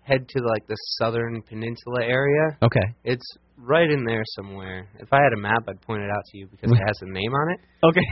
head 0.09 0.27
to 0.27 0.39
like 0.43 0.65
the 0.67 0.75
southern 0.97 1.41
peninsula 1.43 2.01
area. 2.03 2.57
Okay. 2.61 2.87
It's 3.03 3.25
right 3.57 3.89
in 3.89 4.05
there 4.05 4.23
somewhere. 4.35 4.87
If 4.99 5.11
I 5.11 5.21
had 5.21 5.33
a 5.35 5.39
map, 5.39 5.63
I'd 5.67 5.81
point 5.81 6.01
it 6.01 6.09
out 6.09 6.23
to 6.31 6.37
you 6.37 6.47
because 6.47 6.71
it 6.71 6.81
has 6.85 6.97
a 7.01 7.09
name 7.11 7.33
on 7.33 7.53
it. 7.53 7.59
Okay. 7.83 8.05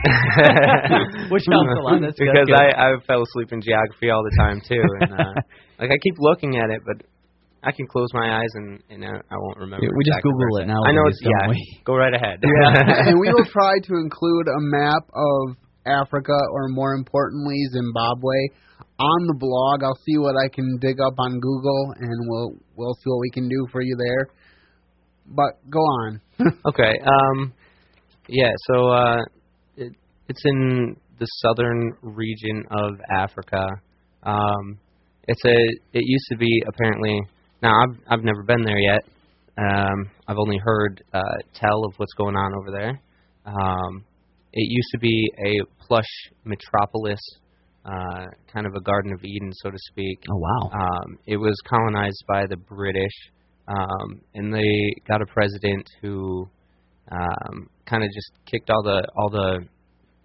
Which 1.32 1.44
helps 1.50 1.72
a 1.76 1.82
lot. 1.82 2.00
That's 2.00 2.18
because 2.18 2.34
that's 2.34 2.48
good. 2.48 2.54
I 2.54 2.94
I 2.94 3.00
fell 3.06 3.22
asleep 3.22 3.52
in 3.52 3.60
geography 3.60 4.10
all 4.10 4.22
the 4.22 4.36
time 4.38 4.60
too, 4.60 4.84
and 5.00 5.12
uh, 5.12 5.34
like 5.80 5.90
I 5.90 5.98
keep 6.02 6.14
looking 6.18 6.58
at 6.58 6.70
it, 6.70 6.82
but 6.84 7.04
I 7.62 7.72
can 7.72 7.86
close 7.86 8.08
my 8.12 8.40
eyes 8.40 8.52
and 8.54 8.82
and 8.90 9.04
I, 9.04 9.18
I 9.18 9.36
won't 9.36 9.58
remember. 9.58 9.84
Yeah, 9.84 9.92
we 9.96 10.04
just 10.04 10.22
Google 10.22 10.38
where 10.52 10.62
it 10.62 10.68
now. 10.68 10.80
I 10.86 10.92
know 10.92 11.06
it's 11.08 11.20
yeah. 11.22 11.48
we? 11.48 11.58
Go 11.84 11.94
right 11.96 12.14
ahead. 12.14 12.38
Yeah, 12.42 13.08
and 13.08 13.18
we 13.18 13.28
will 13.34 13.48
try 13.50 13.74
to 13.82 13.94
include 13.96 14.46
a 14.48 14.60
map 14.60 15.04
of 15.12 15.56
Africa, 15.88 16.36
or 16.52 16.68
more 16.68 16.94
importantly, 16.94 17.58
Zimbabwe, 17.72 18.34
on 18.98 19.26
the 19.26 19.34
blog. 19.38 19.82
I'll 19.82 19.98
see 20.04 20.18
what 20.18 20.34
I 20.36 20.48
can 20.48 20.78
dig 20.80 20.96
up 21.00 21.14
on 21.18 21.40
Google, 21.40 21.94
and 21.98 22.28
we'll 22.28 22.52
we'll 22.76 22.94
see 22.94 23.06
what 23.06 23.20
we 23.20 23.30
can 23.30 23.48
do 23.48 23.66
for 23.70 23.80
you 23.80 23.96
there. 23.96 24.28
But 25.26 25.70
go 25.70 25.80
on. 25.80 26.20
Okay. 26.66 26.92
Um, 27.04 27.52
yeah. 28.28 28.52
So 28.68 28.88
uh, 28.88 29.22
it, 29.76 29.92
it's 30.28 30.42
in 30.44 30.96
the 31.18 31.26
southern 31.42 31.92
region 32.02 32.64
of 32.70 32.92
Africa. 33.10 33.66
Um, 34.22 34.78
it's 35.26 35.44
a. 35.44 35.56
It 35.98 36.04
used 36.04 36.26
to 36.30 36.36
be 36.36 36.62
apparently. 36.68 37.20
Now 37.62 37.72
I've 37.72 37.98
I've 38.08 38.24
never 38.24 38.42
been 38.44 38.62
there 38.64 38.78
yet. 38.78 39.00
Um, 39.58 40.10
I've 40.28 40.38
only 40.38 40.58
heard 40.58 41.02
uh, 41.12 41.20
tell 41.54 41.84
of 41.84 41.94
what's 41.96 42.12
going 42.14 42.36
on 42.36 42.52
over 42.54 42.70
there. 42.70 43.00
Um, 43.44 44.04
it 44.52 44.66
used 44.70 44.88
to 44.92 44.98
be 44.98 45.30
a 45.46 45.84
plush 45.86 46.08
metropolis, 46.44 47.20
uh, 47.84 48.24
kind 48.52 48.66
of 48.66 48.74
a 48.74 48.80
Garden 48.80 49.12
of 49.12 49.24
Eden, 49.24 49.50
so 49.62 49.70
to 49.70 49.78
speak. 49.90 50.22
Oh 50.30 50.36
wow. 50.36 50.70
Um, 50.72 51.18
it 51.26 51.36
was 51.36 51.54
colonized 51.68 52.22
by 52.28 52.46
the 52.48 52.56
British, 52.56 53.12
um, 53.68 54.20
and 54.34 54.52
they 54.52 54.92
got 55.06 55.20
a 55.22 55.26
president 55.26 55.86
who 56.02 56.48
um, 57.10 57.68
kind 57.86 58.02
of 58.04 58.10
just 58.14 58.32
kicked 58.46 58.70
all 58.70 58.82
the 58.82 59.02
all 59.16 59.30
the, 59.30 59.60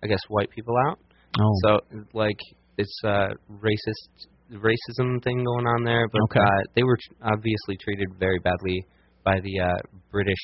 I 0.04 0.08
guess, 0.08 0.20
white 0.30 0.50
people 0.50 0.76
out. 0.88 1.00
oh. 1.40 1.54
So 1.64 1.80
like 2.14 2.40
it's 2.78 3.00
a 3.06 3.30
racist 3.52 4.28
racism 4.52 5.24
thing 5.24 5.44
going 5.44 5.66
on 5.68 5.84
there, 5.84 6.08
but 6.12 6.22
Okay. 6.32 6.40
uh, 6.40 6.62
they 6.76 6.84
were 6.84 6.98
tr- 6.98 7.14
obviously 7.34 7.78
treated 7.84 8.08
very 8.20 8.40
badly 8.40 8.86
by 9.24 9.40
the 9.40 9.60
uh, 9.60 9.70
British, 10.12 10.44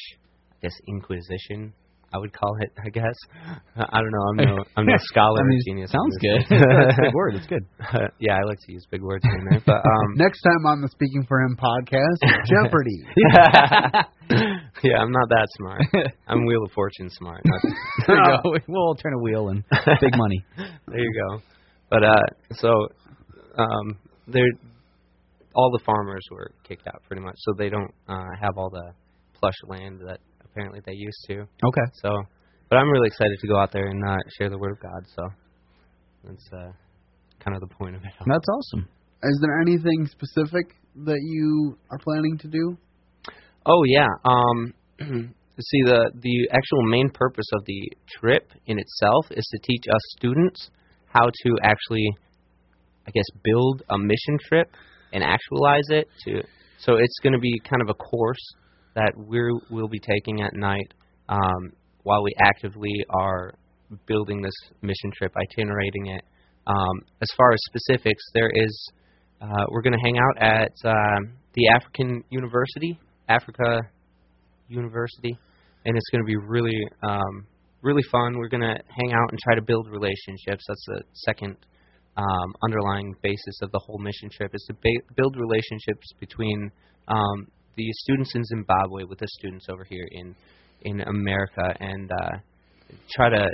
I 0.51 0.55
guess, 0.63 0.73
Inquisition. 0.87 1.73
I 2.11 2.17
would 2.17 2.33
call 2.33 2.55
it, 2.61 2.71
I 2.83 2.89
guess. 2.89 3.13
I 3.75 4.01
don't 4.01 4.11
know. 4.11 4.25
I'm 4.29 4.35
no, 4.57 4.63
I'm 4.77 4.85
no 4.85 4.95
scholar 5.13 5.39
I 5.41 5.43
mean, 5.47 5.59
or 5.59 5.63
genius. 5.67 5.91
sounds 5.91 6.17
good. 6.19 6.41
this. 6.49 6.59
That's 6.59 6.97
a 6.97 7.01
big 7.03 7.13
word. 7.13 7.35
It's 7.35 7.45
good. 7.47 7.65
yeah, 8.19 8.33
I 8.37 8.43
like 8.47 8.57
to 8.65 8.71
use 8.71 8.85
big 8.89 9.01
words 9.03 9.23
in 9.25 9.45
there, 9.49 9.61
but 9.65 9.77
um, 9.77 10.07
Next 10.15 10.41
time 10.41 10.65
on 10.65 10.81
the 10.81 10.89
Speaking 10.89 11.25
for 11.27 11.39
Him 11.41 11.55
podcast, 11.55 12.17
Jeopardy. 12.49 13.05
yeah, 14.83 14.97
I'm 14.99 15.11
not 15.11 15.29
that 15.29 15.47
smart. 15.57 15.81
I'm 16.27 16.45
Wheel 16.45 16.63
of 16.63 16.71
Fortune 16.71 17.09
smart. 17.11 17.41
There 18.07 18.15
you 18.15 18.23
go. 18.43 18.53
We'll 18.67 18.95
turn 18.95 19.13
a 19.13 19.19
wheel 19.21 19.49
and 19.49 19.63
big 20.01 20.15
money. 20.17 20.43
there 20.87 20.99
you 20.99 21.13
go. 21.29 21.41
But 21.89 22.03
uh, 22.03 22.21
so 22.53 22.69
um, 23.57 23.97
they're 24.27 24.43
all 25.55 25.71
the 25.71 25.83
farmers 25.85 26.23
were 26.31 26.51
kicked 26.67 26.87
out 26.87 27.01
pretty 27.07 27.21
much, 27.21 27.35
so 27.39 27.53
they 27.57 27.69
don't 27.69 27.91
uh, 28.07 28.29
have 28.41 28.57
all 28.57 28.69
the 28.69 28.93
plush 29.39 29.55
land 29.67 29.99
that 30.07 30.19
apparently 30.51 30.81
they 30.85 30.93
used 30.93 31.19
to. 31.27 31.41
Okay. 31.41 31.87
So, 32.01 32.09
but 32.69 32.77
I'm 32.77 32.89
really 32.89 33.07
excited 33.07 33.37
to 33.39 33.47
go 33.47 33.57
out 33.57 33.71
there 33.71 33.87
and 33.87 34.03
uh, 34.07 34.17
share 34.37 34.49
the 34.49 34.57
word 34.57 34.71
of 34.71 34.79
God. 34.79 35.03
So 35.15 35.23
that's 36.23 36.49
uh, 36.53 36.71
kind 37.43 37.55
of 37.55 37.61
the 37.61 37.73
point 37.75 37.95
of 37.95 38.03
it. 38.03 38.11
all. 38.19 38.25
That's 38.33 38.47
awesome. 38.49 38.87
Is 39.23 39.39
there 39.41 39.59
anything 39.61 40.07
specific 40.07 40.75
that 40.95 41.19
you 41.21 41.77
are 41.91 41.97
planning 41.99 42.37
to 42.39 42.47
do? 42.47 42.77
Oh 43.65 43.83
yeah. 43.85 44.07
Um, 44.23 44.73
see, 44.99 45.81
the 45.85 46.11
the 46.15 46.49
actual 46.51 46.83
main 46.89 47.09
purpose 47.09 47.47
of 47.53 47.65
the 47.65 47.91
trip 48.19 48.51
in 48.65 48.79
itself 48.79 49.25
is 49.31 49.45
to 49.51 49.59
teach 49.63 49.83
us 49.93 50.01
students 50.17 50.69
how 51.07 51.25
to 51.25 51.57
actually, 51.63 52.07
I 53.07 53.11
guess, 53.11 53.25
build 53.43 53.83
a 53.89 53.97
mission 53.97 54.37
trip 54.47 54.71
and 55.11 55.23
actualize 55.23 55.89
it. 55.89 56.07
To 56.25 56.43
so 56.79 56.95
it's 56.95 57.19
going 57.21 57.33
to 57.33 57.39
be 57.39 57.59
kind 57.69 57.81
of 57.81 57.89
a 57.89 57.93
course 57.93 58.53
that 58.95 59.13
we 59.15 59.39
will 59.69 59.87
be 59.87 59.99
taking 59.99 60.41
at 60.41 60.53
night 60.53 60.93
um, 61.29 61.71
while 62.03 62.23
we 62.23 62.33
actively 62.41 62.93
are 63.09 63.53
building 64.05 64.41
this 64.41 64.53
mission 64.81 65.11
trip, 65.17 65.33
itinerating 65.35 66.07
it. 66.07 66.23
Um, 66.67 67.01
as 67.21 67.27
far 67.35 67.51
as 67.51 67.59
specifics, 67.67 68.23
there 68.33 68.51
is 68.53 68.91
uh, 69.41 69.65
we're 69.69 69.81
going 69.81 69.93
to 69.93 69.99
hang 70.03 70.17
out 70.17 70.41
at 70.41 70.71
um, 70.83 71.33
the 71.53 71.69
African 71.69 72.23
University, 72.29 72.99
Africa 73.29 73.81
University, 74.67 75.37
and 75.85 75.95
it's 75.95 76.09
going 76.11 76.21
to 76.21 76.27
be 76.27 76.35
really, 76.35 76.77
um, 77.03 77.47
really 77.81 78.03
fun. 78.11 78.37
We're 78.37 78.49
going 78.49 78.61
to 78.61 78.75
hang 78.89 79.13
out 79.13 79.29
and 79.31 79.39
try 79.39 79.55
to 79.55 79.61
build 79.61 79.87
relationships. 79.89 80.65
That's 80.67 80.85
the 80.87 81.01
second 81.13 81.55
um, 82.17 82.53
underlying 82.63 83.15
basis 83.23 83.59
of 83.61 83.71
the 83.71 83.79
whole 83.79 83.97
mission 83.97 84.29
trip 84.29 84.51
is 84.53 84.65
to 84.67 84.73
ba- 84.73 85.13
build 85.15 85.37
relationships 85.37 86.07
between 86.19 86.69
um, 87.07 87.47
the 87.75 87.87
students 87.91 88.33
in 88.35 88.43
Zimbabwe 88.43 89.03
with 89.03 89.19
the 89.19 89.27
students 89.27 89.67
over 89.69 89.83
here 89.83 90.07
in 90.11 90.35
in 90.81 91.01
America, 91.01 91.75
and 91.79 92.09
uh, 92.11 92.37
try 93.11 93.29
to, 93.29 93.49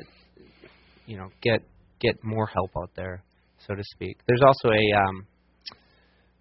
you 1.06 1.18
know, 1.18 1.30
get 1.42 1.62
get 2.00 2.24
more 2.24 2.48
help 2.48 2.72
out 2.78 2.92
there, 2.96 3.24
so 3.68 3.74
to 3.74 3.84
speak. 3.96 4.18
There's 4.28 4.42
also 4.46 4.70
a 4.70 4.98
um, 4.98 5.28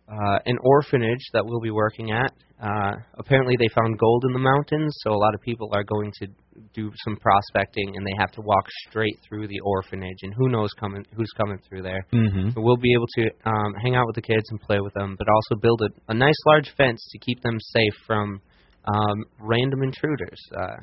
uh, 0.09 0.39
an 0.47 0.59
orphanage 0.63 1.25
that 1.33 1.45
we'll 1.47 1.61
be 1.61 1.71
working 1.71 2.11
at. 2.11 2.33
Uh, 2.63 2.93
apparently, 3.19 3.57
they 3.59 3.69
found 3.75 3.99
gold 3.99 4.25
in 4.27 4.33
the 4.33 4.39
mountains, 4.39 4.95
so 5.03 5.11
a 5.11 5.19
lot 5.19 5.35
of 5.35 5.41
people 5.41 5.69
are 5.75 5.85
going 5.85 6.13
to 6.21 6.29
do 6.73 6.91
some 7.05 7.17
prospecting, 7.17 7.93
and 7.97 8.07
they 8.07 8.15
have 8.19 8.31
to 8.33 8.41
walk 8.41 8.65
straight 8.89 9.19
through 9.29 9.49
the 9.49 9.61
orphanage, 9.65 10.19
and 10.23 10.33
who 10.35 10.49
knows 10.49 10.71
coming 10.79 11.05
who's 11.17 11.31
coming 11.37 11.59
through 11.69 11.83
there. 11.83 12.07
Mm-hmm. 12.13 12.51
So 12.51 12.61
we'll 12.61 12.77
be 12.77 12.95
able 12.95 13.09
to 13.19 13.51
um, 13.51 13.75
hang 13.83 13.97
out 13.97 14.07
with 14.07 14.15
the 14.15 14.23
kids 14.23 14.45
and 14.51 14.61
play 14.61 14.79
with 14.81 14.95
them, 14.95 15.17
but 15.19 15.27
also 15.29 15.61
build 15.61 15.83
a, 15.83 16.13
a 16.13 16.15
nice 16.15 16.39
large 16.47 16.73
fence 16.77 17.05
to 17.11 17.19
keep 17.19 17.43
them 17.43 17.59
safe 17.61 17.95
from 18.07 18.41
um, 18.87 19.25
random 19.41 19.83
intruders. 19.83 20.41
Uh, 20.57 20.77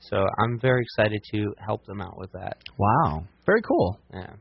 so 0.00 0.16
I'm 0.16 0.58
very 0.60 0.82
excited 0.82 1.22
to 1.34 1.54
help 1.64 1.84
them 1.86 2.00
out 2.00 2.18
with 2.18 2.32
that. 2.32 2.56
Wow. 2.78 3.24
Very 3.44 3.62
cool. 3.62 3.98
Yeah. 4.14 4.32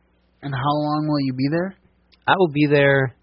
And 0.41 0.53
how 0.53 0.71
long 0.71 1.07
will 1.07 1.19
you 1.19 1.33
be 1.33 1.47
there? 1.51 1.75
I 2.27 2.33
will 2.37 2.51
be 2.51 2.67
there. 2.69 3.15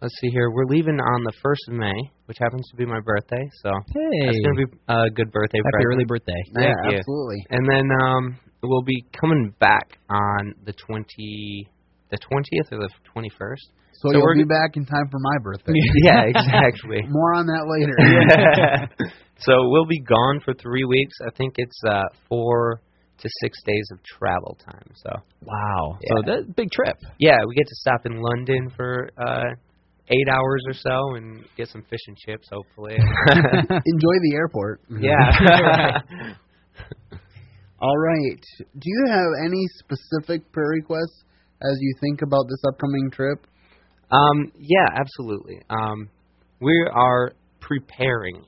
Let's 0.00 0.14
see 0.20 0.28
here. 0.30 0.50
We're 0.50 0.66
leaving 0.66 1.00
on 1.00 1.24
the 1.24 1.32
first 1.42 1.60
of 1.68 1.74
May, 1.74 1.98
which 2.26 2.36
happens 2.40 2.62
to 2.70 2.76
be 2.76 2.86
my 2.86 3.00
birthday. 3.00 3.42
So 3.62 3.70
Hey. 3.92 4.26
that's 4.26 4.38
gonna 4.46 4.66
be 4.66 4.70
a 4.88 5.10
good 5.10 5.32
birthday 5.32 5.58
Happy 5.58 5.70
present. 5.72 5.92
early 5.94 6.04
birthday. 6.06 6.40
Thank 6.54 6.66
yeah, 6.84 6.90
you. 6.90 6.98
absolutely. 6.98 7.38
And 7.50 7.66
then 7.68 7.86
um, 8.02 8.38
we'll 8.62 8.82
be 8.86 9.04
coming 9.18 9.52
back 9.58 9.98
on 10.08 10.54
the 10.64 10.72
twenty, 10.72 11.66
the 12.10 12.18
twentieth 12.18 12.70
or 12.72 12.78
the 12.86 12.90
twenty 13.12 13.30
first. 13.38 13.66
So, 13.94 14.10
So 14.10 14.12
you'll 14.12 14.22
we're 14.22 14.34
be 14.36 14.42
g- 14.42 14.48
back 14.48 14.76
in 14.76 14.86
time 14.86 15.08
for 15.10 15.18
my 15.18 15.38
birthday. 15.42 15.72
yeah, 16.04 16.22
exactly. 16.30 17.02
More 17.08 17.34
on 17.34 17.46
that 17.46 17.66
later. 17.66 18.88
So 19.40 19.52
we'll 19.70 19.86
be 19.86 20.00
gone 20.00 20.40
for 20.44 20.52
three 20.54 20.82
weeks. 20.84 21.14
I 21.24 21.30
think 21.36 21.54
it's 21.58 21.80
uh, 21.88 22.02
four 22.28 22.80
to 23.20 23.28
six 23.40 23.56
days 23.64 23.88
of 23.92 23.98
travel 24.02 24.58
time. 24.64 24.90
So 24.96 25.10
Wow. 25.42 25.96
Yeah. 26.02 26.08
So 26.10 26.22
that 26.32 26.56
big 26.56 26.72
trip. 26.72 26.96
yeah, 27.20 27.36
we 27.48 27.54
get 27.54 27.66
to 27.68 27.74
stop 27.76 28.04
in 28.06 28.20
London 28.20 28.68
for 28.76 29.08
uh, 29.16 29.44
eight 30.10 30.28
hours 30.30 30.64
or 30.66 30.74
so 30.74 31.16
and 31.16 31.44
get 31.56 31.68
some 31.68 31.82
fish 31.88 32.00
and 32.06 32.16
chips, 32.16 32.48
hopefully. 32.50 32.96
Enjoy 33.30 34.16
the 34.22 34.32
airport. 34.34 34.80
yeah. 35.00 36.02
All 37.80 37.96
right. 37.96 38.42
Do 38.74 38.84
you 38.84 39.06
have 39.08 39.46
any 39.46 39.64
specific 39.78 40.50
prayer 40.52 40.68
requests 40.68 41.24
as 41.62 41.76
you 41.80 41.94
think 42.00 42.22
about 42.22 42.44
this 42.48 42.60
upcoming 42.66 43.10
trip? 43.12 43.46
Um, 44.10 44.52
yeah, 44.58 44.86
absolutely. 44.94 45.60
Um, 45.70 46.08
we 46.60 46.74
are 46.92 47.32
preparing 47.60 48.44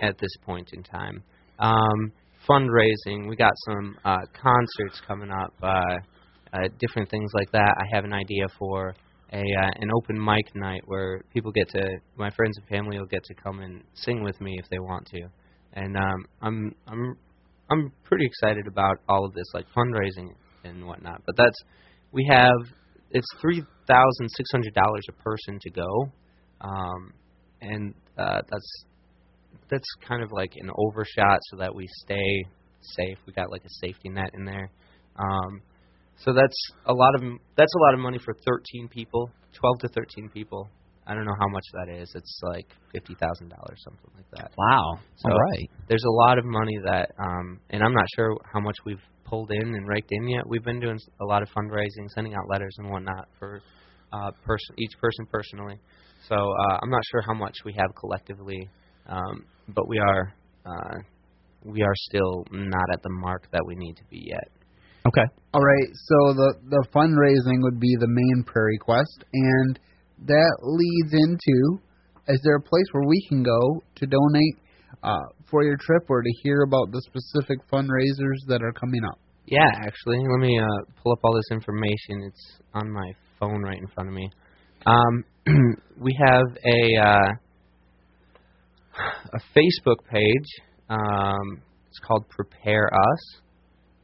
at 0.00 0.18
this 0.18 0.34
point 0.44 0.70
in 0.72 0.82
time. 0.82 1.22
Um, 1.58 2.12
fundraising. 2.48 3.28
We 3.28 3.36
got 3.36 3.52
some 3.66 3.96
uh, 4.04 4.18
concerts 4.32 5.00
coming 5.06 5.30
up, 5.30 5.52
uh, 5.62 5.98
uh, 6.52 6.68
different 6.78 7.08
things 7.10 7.30
like 7.34 7.50
that. 7.52 7.74
I 7.78 7.94
have 7.94 8.04
an 8.04 8.12
idea 8.12 8.46
for 8.58 8.94
a 9.32 9.38
uh, 9.38 9.70
an 9.76 9.90
open 9.96 10.22
mic 10.22 10.54
night 10.54 10.82
where 10.86 11.22
people 11.32 11.50
get 11.52 11.68
to 11.70 11.98
my 12.16 12.30
friends 12.30 12.58
and 12.58 12.66
family 12.68 12.98
will 12.98 13.06
get 13.06 13.24
to 13.24 13.34
come 13.34 13.60
and 13.60 13.82
sing 13.94 14.22
with 14.22 14.40
me 14.40 14.56
if 14.58 14.68
they 14.70 14.78
want 14.78 15.06
to, 15.06 15.22
and 15.72 15.96
um, 15.96 16.26
I'm 16.42 16.74
I'm 16.86 17.16
I'm 17.70 17.92
pretty 18.04 18.26
excited 18.26 18.66
about 18.66 18.98
all 19.08 19.24
of 19.24 19.32
this 19.32 19.46
like 19.54 19.66
fundraising 19.76 20.28
and 20.64 20.86
whatnot. 20.86 21.22
But 21.24 21.36
that's 21.36 21.58
we 22.12 22.28
have 22.30 22.56
it's 23.10 23.26
three 23.40 23.62
thousand 23.86 24.28
six 24.28 24.50
hundred 24.50 24.74
dollars 24.74 25.04
a 25.08 25.22
person 25.22 25.58
to 25.62 25.70
go, 25.70 26.12
um, 26.60 27.12
and 27.60 27.94
uh, 28.18 28.42
that's 28.50 28.84
that's 29.70 29.88
kind 30.06 30.22
of 30.22 30.30
like 30.32 30.52
an 30.56 30.70
overshot 30.76 31.38
so 31.50 31.56
that 31.56 31.74
we 31.74 31.86
stay 32.04 32.44
safe. 32.96 33.16
We 33.26 33.32
got 33.32 33.50
like 33.50 33.64
a 33.64 33.70
safety 33.80 34.10
net 34.10 34.30
in 34.34 34.44
there, 34.44 34.70
um, 35.18 35.62
so 36.24 36.32
that's 36.32 36.70
a 36.86 36.92
lot 36.92 37.14
of 37.16 37.22
that's 37.56 37.74
a 37.74 37.78
lot 37.78 37.94
of 37.94 38.00
money 38.00 38.18
for 38.24 38.34
thirteen 38.46 38.88
people, 38.88 39.30
twelve 39.52 39.78
to 39.80 39.88
thirteen 39.88 40.28
people. 40.28 40.68
I 41.06 41.14
don't 41.14 41.24
know 41.24 41.34
how 41.38 41.48
much 41.48 41.64
that 41.72 42.00
is. 42.00 42.12
It's 42.14 42.40
like 42.44 42.66
fifty 42.92 43.14
thousand 43.14 43.48
dollars, 43.48 43.82
something 43.82 44.10
like 44.14 44.30
that. 44.36 44.52
Wow. 44.56 44.98
So 45.16 45.30
All 45.30 45.38
right. 45.38 45.70
There's 45.88 46.04
a 46.04 46.10
lot 46.10 46.38
of 46.38 46.44
money 46.44 46.78
that, 46.84 47.10
um, 47.18 47.58
and 47.70 47.82
I'm 47.82 47.92
not 47.92 48.06
sure 48.14 48.36
how 48.52 48.60
much 48.60 48.76
we've 48.86 49.02
pulled 49.24 49.50
in 49.50 49.74
and 49.74 49.88
raked 49.88 50.10
in 50.12 50.28
yet. 50.28 50.46
We've 50.46 50.62
been 50.62 50.78
doing 50.78 50.98
a 51.20 51.24
lot 51.24 51.42
of 51.42 51.48
fundraising, 51.48 52.08
sending 52.14 52.34
out 52.34 52.48
letters 52.48 52.74
and 52.78 52.90
whatnot 52.90 53.28
for 53.38 53.60
uh, 54.12 54.30
person 54.44 54.76
each 54.78 54.92
person 55.00 55.26
personally. 55.26 55.78
So 56.28 56.36
uh, 56.36 56.78
I'm 56.80 56.90
not 56.90 57.02
sure 57.10 57.22
how 57.26 57.34
much 57.34 57.56
we 57.64 57.72
have 57.72 57.92
collectively, 57.98 58.68
um, 59.08 59.44
but 59.74 59.88
we 59.88 59.98
are 59.98 60.32
uh, 60.64 60.98
we 61.64 61.82
are 61.82 61.94
still 61.94 62.44
not 62.52 62.92
at 62.92 63.02
the 63.02 63.10
mark 63.10 63.48
that 63.50 63.62
we 63.66 63.74
need 63.74 63.96
to 63.96 64.04
be 64.08 64.24
yet. 64.28 64.61
Okay. 65.06 65.26
All 65.54 65.60
right, 65.60 65.88
so 65.92 66.32
the 66.32 66.54
the 66.70 66.86
fundraising 66.94 67.62
would 67.62 67.80
be 67.80 67.94
the 67.98 68.08
main 68.08 68.44
prayer 68.44 68.66
request, 68.66 69.24
and 69.32 69.78
that 70.26 70.56
leads 70.62 71.12
into: 71.12 71.80
is 72.28 72.40
there 72.44 72.56
a 72.56 72.62
place 72.62 72.86
where 72.92 73.06
we 73.06 73.24
can 73.28 73.42
go 73.42 73.82
to 73.96 74.06
donate 74.06 74.56
uh, 75.02 75.26
for 75.50 75.64
your 75.64 75.76
trip, 75.76 76.04
or 76.08 76.22
to 76.22 76.30
hear 76.42 76.62
about 76.62 76.92
the 76.92 77.02
specific 77.02 77.58
fundraisers 77.70 78.46
that 78.46 78.62
are 78.62 78.72
coming 78.72 79.04
up? 79.04 79.18
Yeah, 79.46 79.68
actually, 79.74 80.18
let 80.18 80.40
me 80.40 80.58
uh, 80.58 80.84
pull 81.02 81.12
up 81.12 81.18
all 81.24 81.34
this 81.34 81.50
information. 81.50 82.22
It's 82.28 82.60
on 82.74 82.90
my 82.90 83.12
phone 83.40 83.62
right 83.62 83.78
in 83.78 83.88
front 83.88 84.08
of 84.08 84.14
me. 84.14 84.30
Um, 84.86 85.24
we 86.00 86.16
have 86.24 86.46
a 86.64 86.96
uh, 86.96 87.32
a 89.34 89.40
Facebook 89.56 90.04
page. 90.10 90.48
Um, 90.88 91.62
it's 91.88 91.98
called 91.98 92.24
Prepare 92.28 92.88
Us. 92.94 93.41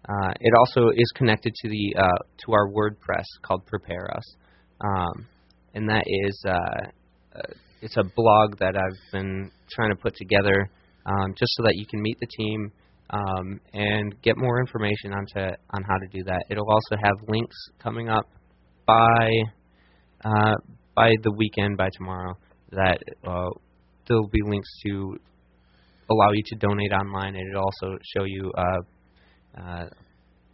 Uh, 0.09 0.33
it 0.41 0.55
also 0.59 0.89
is 0.97 1.13
connected 1.17 1.55
to 1.55 1.69
the 1.69 1.95
uh, 1.99 2.23
to 2.39 2.53
our 2.53 2.71
WordPress 2.71 3.25
called 3.43 3.67
Prepare 3.67 4.09
Us, 4.17 4.37
um, 4.81 5.27
and 5.75 5.87
that 5.89 6.05
is 6.07 6.45
uh, 6.49 6.51
uh, 7.37 7.53
it's 7.83 7.97
a 7.99 8.05
blog 8.17 8.59
that 8.59 8.75
I've 8.75 9.13
been 9.13 9.51
trying 9.71 9.91
to 9.91 9.97
put 9.97 10.17
together 10.17 10.71
um, 11.05 11.35
just 11.39 11.53
so 11.57 11.63
that 11.65 11.75
you 11.75 11.85
can 11.87 12.01
meet 12.01 12.17
the 12.21 12.27
team 12.27 12.73
um, 13.11 13.61
and 13.75 14.15
get 14.23 14.39
more 14.39 14.61
information 14.61 15.13
onto 15.13 15.41
on 15.41 15.83
how 15.83 15.99
to 15.99 16.07
do 16.11 16.25
that. 16.25 16.45
It'll 16.49 16.71
also 16.71 16.97
have 17.03 17.15
links 17.29 17.57
coming 17.79 18.09
up 18.09 18.27
by 18.87 19.31
uh, 20.25 20.55
by 20.95 21.13
the 21.23 21.33
weekend 21.37 21.77
by 21.77 21.91
tomorrow 21.93 22.35
that 22.71 22.99
uh, 23.27 23.51
there'll 24.07 24.29
be 24.29 24.41
links 24.43 24.71
to 24.87 25.19
allow 26.11 26.33
you 26.33 26.43
to 26.47 26.57
donate 26.57 26.93
online, 26.93 27.37
and 27.37 27.51
it'll 27.51 27.65
also 27.65 27.99
show 28.17 28.25
you 28.25 28.51
uh, 29.59 29.87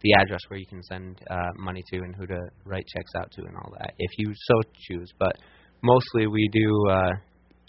the 0.01 0.13
address 0.21 0.39
where 0.47 0.59
you 0.59 0.65
can 0.65 0.81
send 0.83 1.19
uh, 1.29 1.51
money 1.57 1.83
to 1.91 1.97
and 1.97 2.15
who 2.15 2.25
to 2.27 2.39
write 2.65 2.85
checks 2.95 3.11
out 3.17 3.31
to 3.31 3.41
and 3.43 3.55
all 3.57 3.73
that, 3.79 3.93
if 3.97 4.11
you 4.17 4.31
so 4.33 4.61
choose. 4.87 5.11
But 5.17 5.37
mostly 5.81 6.27
we 6.27 6.47
do 6.51 6.87
uh, 6.89 7.11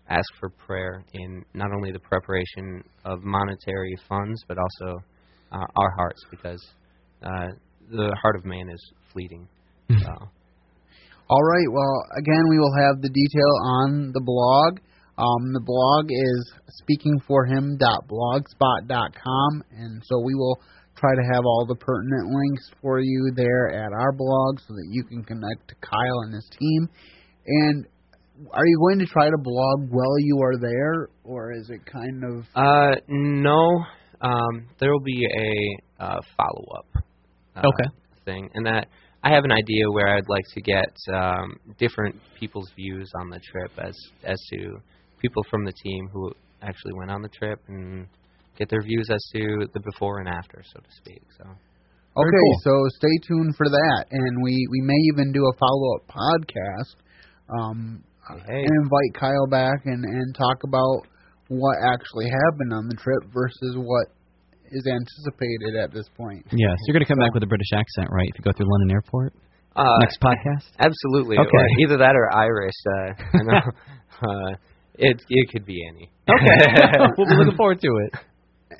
ask 0.08 0.26
for 0.38 0.50
prayer 0.50 1.02
in 1.14 1.44
not 1.54 1.72
only 1.72 1.92
the 1.92 2.00
preparation 2.00 2.82
of 3.04 3.22
monetary 3.22 3.96
funds, 4.08 4.42
but 4.48 4.58
also 4.58 4.98
uh, 5.52 5.64
our 5.76 5.90
hearts, 5.96 6.20
because 6.30 6.60
uh, 7.22 7.48
the 7.90 8.14
heart 8.20 8.36
of 8.36 8.44
man 8.44 8.68
is 8.68 8.92
fleeting. 9.12 9.48
so. 9.90 10.28
All 11.28 11.42
right. 11.42 11.66
Well, 11.72 12.04
again, 12.18 12.44
we 12.50 12.58
will 12.58 12.72
have 12.78 13.02
the 13.02 13.08
detail 13.08 13.58
on 13.64 14.12
the 14.12 14.20
blog. 14.20 14.78
Um, 15.18 15.54
the 15.54 15.62
blog 15.64 16.10
is 16.10 16.52
speakingforhim.blogspot.com, 16.84 19.64
and 19.72 20.02
so 20.04 20.20
we 20.20 20.34
will 20.34 20.60
try 20.96 21.14
to 21.14 21.22
have 21.32 21.44
all 21.44 21.66
the 21.68 21.76
pertinent 21.76 22.28
links 22.28 22.70
for 22.82 23.00
you 23.00 23.30
there 23.34 23.68
at 23.68 23.92
our 23.92 24.12
blog 24.12 24.58
so 24.60 24.74
that 24.74 24.88
you 24.90 25.04
can 25.04 25.22
connect 25.24 25.68
to 25.68 25.74
Kyle 25.80 26.20
and 26.24 26.34
his 26.34 26.48
team. 26.58 26.88
And 27.46 27.86
are 28.52 28.66
you 28.66 28.78
going 28.78 28.98
to 28.98 29.06
try 29.06 29.30
to 29.30 29.36
blog 29.38 29.88
while 29.90 30.18
you 30.18 30.40
are 30.42 30.58
there, 30.58 31.08
or 31.24 31.52
is 31.52 31.70
it 31.70 31.80
kind 31.86 32.24
of 32.24 32.44
Uh, 32.54 32.96
no. 33.08 33.84
Um, 34.20 34.68
there 34.78 34.90
will 34.90 35.00
be 35.04 35.26
a 35.26 36.02
uh, 36.02 36.20
follow 36.36 36.64
up. 36.78 36.86
Uh, 37.56 37.68
Okay. 37.68 37.90
Thing, 38.24 38.50
and 38.54 38.66
that 38.66 38.88
I 39.22 39.30
have 39.30 39.44
an 39.44 39.52
idea 39.52 39.84
where 39.88 40.16
I'd 40.16 40.28
like 40.28 40.44
to 40.54 40.60
get 40.60 40.92
um, 41.14 41.60
different 41.78 42.16
people's 42.40 42.68
views 42.74 43.08
on 43.20 43.30
the 43.30 43.38
trip 43.38 43.70
as 43.78 43.94
as 44.24 44.36
to 44.52 44.78
people 45.20 45.44
from 45.48 45.64
the 45.64 45.72
team 45.72 46.08
who 46.12 46.32
actually 46.60 46.92
went 46.94 47.10
on 47.12 47.22
the 47.22 47.28
trip 47.28 47.60
and 47.68 48.08
get 48.56 48.68
their 48.68 48.82
views 48.82 49.08
as 49.10 49.22
to 49.34 49.68
the 49.72 49.80
before 49.80 50.20
and 50.20 50.28
after, 50.28 50.62
so 50.72 50.80
to 50.80 50.90
speak. 50.96 51.22
So. 51.38 51.44
Very 51.44 52.28
Okay, 52.28 52.44
cool. 52.48 52.60
so 52.64 52.72
stay 52.96 53.16
tuned 53.28 53.54
for 53.56 53.68
that, 53.68 54.04
and 54.10 54.42
we 54.42 54.66
we 54.70 54.80
may 54.80 54.96
even 55.12 55.32
do 55.32 55.44
a 55.44 55.52
follow 55.58 55.96
up 55.96 56.08
podcast, 56.08 56.96
um, 57.52 58.02
Hey. 58.46 58.64
and 58.64 58.72
invite 58.82 59.12
Kyle 59.14 59.46
back 59.50 59.84
and 59.84 60.04
and 60.04 60.34
talk 60.34 60.64
about 60.64 61.06
what 61.48 61.76
actually 61.92 62.26
happened 62.26 62.72
on 62.72 62.88
the 62.88 62.96
trip 62.96 63.22
versus 63.32 63.76
what 63.76 64.08
is 64.72 64.82
anticipated 64.88 65.76
at 65.78 65.92
this 65.92 66.08
point. 66.16 66.42
Yes. 66.50 66.76
You're 66.86 66.94
going 66.94 67.04
to 67.04 67.08
come 67.08 67.18
back 67.22 67.34
with 67.34 67.42
a 67.44 67.46
British 67.46 67.70
accent, 67.72 68.08
right? 68.10 68.26
If 68.26 68.34
you 68.38 68.42
go 68.42 68.50
through 68.56 68.66
London 68.66 68.90
Airport 68.96 69.32
Uh, 69.76 69.86
next 70.00 70.18
podcast. 70.20 70.66
Absolutely. 70.80 71.38
Okay. 71.38 71.56
Or 71.56 71.66
either 71.86 71.98
that 71.98 72.16
or 72.16 72.34
Irish. 72.34 72.74
Uh, 72.82 73.12
I 73.38 73.42
know. 73.44 73.60
uh, 74.26 74.56
it 74.98 75.22
it 75.28 75.50
could 75.52 75.64
be 75.66 75.86
any. 75.86 76.10
Okay. 76.26 76.56
we'll 77.16 77.28
be 77.28 77.36
looking 77.36 77.56
forward 77.56 77.80
to 77.80 77.86
it. 78.08 78.10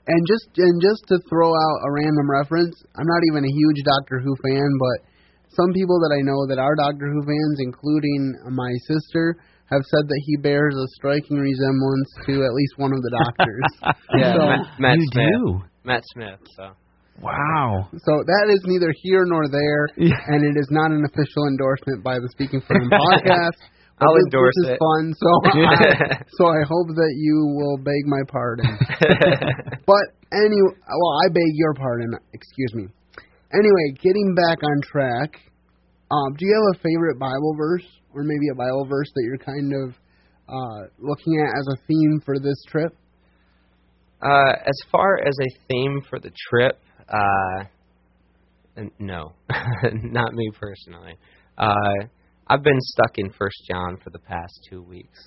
And 0.06 0.20
just 0.26 0.46
and 0.56 0.78
just 0.80 1.02
to 1.08 1.18
throw 1.28 1.50
out 1.50 1.78
a 1.86 1.90
random 1.90 2.30
reference, 2.30 2.74
I'm 2.94 3.06
not 3.06 3.22
even 3.32 3.42
a 3.44 3.50
huge 3.50 3.80
Doctor 3.84 4.20
Who 4.22 4.34
fan, 4.46 4.70
but 4.78 4.98
some 5.50 5.72
people 5.74 5.98
that 6.00 6.14
I 6.14 6.22
know 6.22 6.46
that 6.46 6.58
are 6.62 6.74
Doctor 6.76 7.10
Who 7.10 7.22
fans, 7.26 7.58
including 7.58 8.34
my 8.54 8.70
sister, 8.86 9.34
have 9.66 9.82
said 9.82 10.06
that 10.06 10.22
he 10.26 10.36
bears 10.36 10.76
a 10.78 10.86
striking 10.94 11.38
resemblance 11.42 12.10
to 12.26 12.44
at 12.46 12.54
least 12.54 12.74
one 12.78 12.92
of 12.94 13.02
the 13.02 13.12
doctors. 13.18 13.66
Yeah, 14.14 14.34
So- 14.34 14.46
Matt, 14.46 14.78
Matt 14.78 14.98
you 14.98 15.08
Smith. 15.10 15.26
do. 15.26 15.62
Matt 15.84 16.02
Smith. 16.14 16.40
So. 16.56 16.70
Wow. 17.20 17.88
So 17.90 18.12
that 18.26 18.46
is 18.52 18.60
neither 18.66 18.92
here 19.02 19.24
nor 19.26 19.48
there, 19.48 19.88
Yeah. 19.96 20.14
and 20.28 20.44
it 20.44 20.54
is 20.60 20.68
not 20.70 20.90
an 20.92 21.02
official 21.04 21.48
endorsement 21.48 22.04
by 22.04 22.20
the 22.20 22.28
Speaking 22.30 22.60
for 22.60 22.76
Him 22.76 22.90
podcast. 22.92 23.58
I'll 24.00 24.14
this, 24.14 24.24
endorse 24.28 24.54
this 24.62 24.66
is 24.66 24.76
it. 24.76 24.78
fun, 24.78 25.14
so 25.16 25.30
I, 25.44 26.20
so 26.28 26.44
I 26.48 26.62
hope 26.68 26.88
that 26.96 27.14
you 27.16 27.36
will 27.56 27.78
beg 27.78 28.04
my 28.06 28.22
pardon. 28.28 28.66
But 29.86 30.02
anyway, 30.32 30.74
well, 30.82 31.14
I 31.24 31.28
beg 31.28 31.50
your 31.54 31.72
pardon. 31.74 32.10
Excuse 32.32 32.74
me. 32.74 32.86
Anyway, 33.54 33.94
getting 34.02 34.34
back 34.34 34.58
on 34.62 34.80
track. 34.82 35.38
Um, 36.10 36.34
do 36.36 36.44
you 36.44 36.52
have 36.54 36.80
a 36.80 36.82
favorite 36.82 37.18
Bible 37.18 37.54
verse, 37.56 37.86
or 38.12 38.24
maybe 38.24 38.48
a 38.52 38.56
Bible 38.56 38.84
verse 38.88 39.08
that 39.14 39.22
you're 39.22 39.38
kind 39.38 39.72
of 39.72 39.94
uh, 40.48 40.88
looking 40.98 41.40
at 41.40 41.56
as 41.56 41.66
a 41.72 41.86
theme 41.86 42.20
for 42.24 42.38
this 42.40 42.56
trip? 42.68 42.92
Uh, 44.20 44.52
as 44.66 44.78
far 44.90 45.20
as 45.24 45.34
a 45.40 45.58
theme 45.68 46.00
for 46.10 46.18
the 46.18 46.32
trip, 46.48 46.80
uh, 47.08 47.64
no, 48.98 49.32
not 49.92 50.34
me 50.34 50.50
personally. 50.58 51.14
Uh, 51.56 52.06
I've 52.48 52.62
been 52.62 52.80
stuck 52.80 53.18
in 53.18 53.30
First 53.30 53.64
John 53.68 53.96
for 54.02 54.10
the 54.10 54.20
past 54.20 54.66
two 54.70 54.80
weeks, 54.82 55.18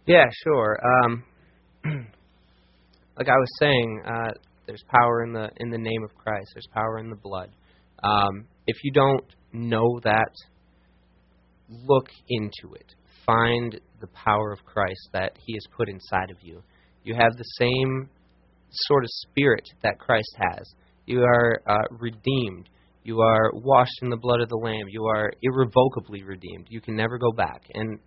Yeah, 0.08 0.26
sure. 0.44 0.80
Um, 0.84 1.24
like 3.18 3.28
I 3.30 3.38
was 3.38 3.50
saying, 3.60 4.02
uh, 4.06 4.32
there's 4.68 4.84
power 4.90 5.24
in 5.24 5.34
the 5.34 5.50
in 5.58 5.70
the 5.70 5.78
name 5.78 6.04
of 6.04 6.16
Christ. 6.16 6.52
There's 6.54 6.68
power 6.74 7.00
in 7.00 7.10
the 7.10 7.16
blood. 7.16 7.50
Um, 8.04 8.46
if 8.68 8.78
you 8.84 8.92
don't 8.92 9.24
know 9.54 10.00
that, 10.04 10.32
look 11.70 12.10
into 12.30 12.76
it. 12.76 12.94
Find 13.26 13.80
the 14.02 14.08
power 14.08 14.52
of 14.52 14.66
Christ 14.66 15.10
that 15.14 15.38
He 15.46 15.54
has 15.54 15.64
put 15.76 15.90
inside 15.90 16.30
of 16.30 16.38
you. 16.42 16.62
You 17.04 17.16
have 17.16 17.38
the 17.38 17.44
same 17.60 18.10
sort 18.72 19.04
of 19.04 19.10
spirit 19.30 19.64
that 19.84 20.00
Christ 20.00 20.36
has. 20.38 20.74
You 21.06 21.22
are 21.22 21.62
uh, 21.68 21.84
redeemed. 21.92 22.70
You 23.04 23.22
are 23.22 23.52
washed 23.54 24.02
in 24.02 24.10
the 24.10 24.18
blood 24.18 24.42
of 24.42 24.50
the 24.50 24.58
Lamb. 24.58 24.88
You 24.90 25.06
are 25.06 25.32
irrevocably 25.42 26.24
redeemed. 26.24 26.68
You 26.70 26.82
can 26.82 26.96
never 26.96 27.20
go 27.20 27.32
back. 27.32 27.62
And 27.74 28.00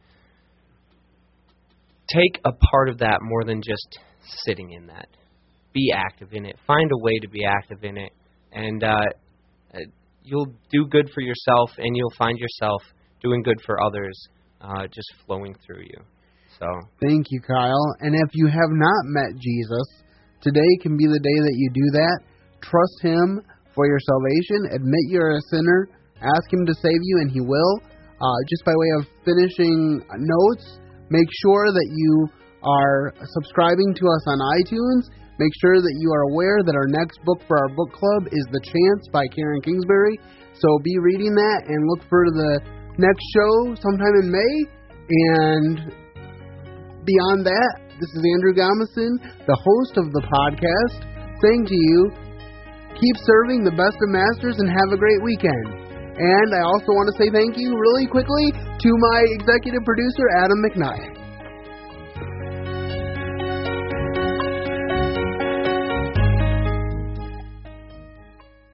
take 2.12 2.40
a 2.44 2.52
part 2.52 2.88
of 2.88 2.98
that 2.98 3.18
more 3.22 3.44
than 3.44 3.62
just 3.62 3.98
sitting 4.44 4.72
in 4.72 4.86
that. 4.86 5.08
Be 5.72 5.92
active 5.94 6.32
in 6.32 6.44
it. 6.44 6.56
Find 6.66 6.90
a 6.92 6.98
way 7.02 7.18
to 7.20 7.28
be 7.28 7.44
active 7.44 7.84
in 7.84 7.96
it, 7.96 8.12
and 8.52 8.82
uh, 8.82 9.00
uh 9.74 9.78
you'll 10.22 10.52
do 10.70 10.86
good 10.86 11.10
for 11.14 11.20
yourself, 11.20 11.70
and 11.78 11.96
you'll 11.96 12.14
find 12.18 12.38
yourself 12.38 12.82
doing 13.22 13.42
good 13.42 13.60
for 13.64 13.82
others, 13.82 14.18
uh, 14.60 14.86
just 14.86 15.12
flowing 15.26 15.54
through 15.66 15.82
you. 15.82 16.00
So 16.58 16.66
thank 17.00 17.26
you, 17.30 17.40
Kyle. 17.40 17.94
And 18.00 18.14
if 18.14 18.30
you 18.34 18.46
have 18.46 18.72
not 18.72 19.02
met 19.04 19.38
Jesus, 19.38 19.86
today 20.40 20.68
can 20.82 20.96
be 20.96 21.06
the 21.06 21.20
day 21.20 21.38
that 21.46 21.54
you 21.54 21.70
do 21.72 21.90
that. 21.92 22.20
Trust 22.62 22.98
Him 23.02 23.42
for 23.74 23.86
your 23.86 23.98
salvation. 24.00 24.74
Admit 24.74 25.04
you're 25.08 25.36
a 25.36 25.42
sinner. 25.50 25.88
Ask 26.20 26.52
Him 26.52 26.66
to 26.66 26.74
save 26.74 27.00
you, 27.02 27.18
and 27.20 27.30
He 27.30 27.40
will. 27.40 27.80
Uh, 28.20 28.38
just 28.50 28.64
by 28.64 28.72
way 28.74 28.90
of 28.98 29.06
finishing 29.24 30.02
notes, 30.18 30.78
make 31.10 31.28
sure 31.46 31.70
that 31.70 31.88
you 31.94 32.28
are 32.62 33.14
subscribing 33.38 33.94
to 33.94 34.04
us 34.08 34.24
on 34.26 34.38
iTunes. 34.60 35.10
Make 35.38 35.54
sure 35.62 35.78
that 35.78 35.94
you 36.02 36.10
are 36.10 36.26
aware 36.34 36.58
that 36.66 36.74
our 36.74 36.90
next 36.90 37.22
book 37.24 37.38
for 37.46 37.58
our 37.58 37.70
book 37.74 37.92
club 37.94 38.26
is 38.26 38.44
The 38.50 38.62
Chance 38.66 39.06
by 39.12 39.26
Karen 39.30 39.62
Kingsbury. 39.62 40.18
So 40.58 40.66
be 40.82 40.98
reading 40.98 41.34
that 41.34 41.70
and 41.70 41.86
look 41.86 42.02
for 42.10 42.26
the 42.34 42.58
next 42.98 43.22
show 43.30 43.78
sometime 43.78 44.14
in 44.18 44.26
May. 44.34 44.54
And 45.06 45.76
beyond 47.06 47.46
that, 47.46 47.72
this 48.02 48.10
is 48.10 48.22
Andrew 48.34 48.54
Gomison, 48.54 49.14
the 49.46 49.58
host 49.58 49.94
of 49.98 50.10
the 50.10 50.22
podcast, 50.26 51.06
saying 51.38 51.66
to 51.66 51.78
you, 51.78 52.10
keep 52.98 53.16
serving 53.22 53.62
the 53.62 53.74
best 53.78 53.94
of 54.02 54.10
masters 54.10 54.58
and 54.58 54.66
have 54.66 54.90
a 54.90 54.98
great 54.98 55.22
weekend. 55.22 55.86
And 56.18 56.50
I 56.50 56.66
also 56.66 56.90
want 56.98 57.06
to 57.14 57.16
say 57.22 57.30
thank 57.30 57.54
you 57.54 57.78
really 57.78 58.10
quickly 58.10 58.50
to 58.50 58.90
my 58.90 59.18
executive 59.38 59.86
producer, 59.86 60.26
Adam 60.42 60.58
McNutt. 60.66 61.27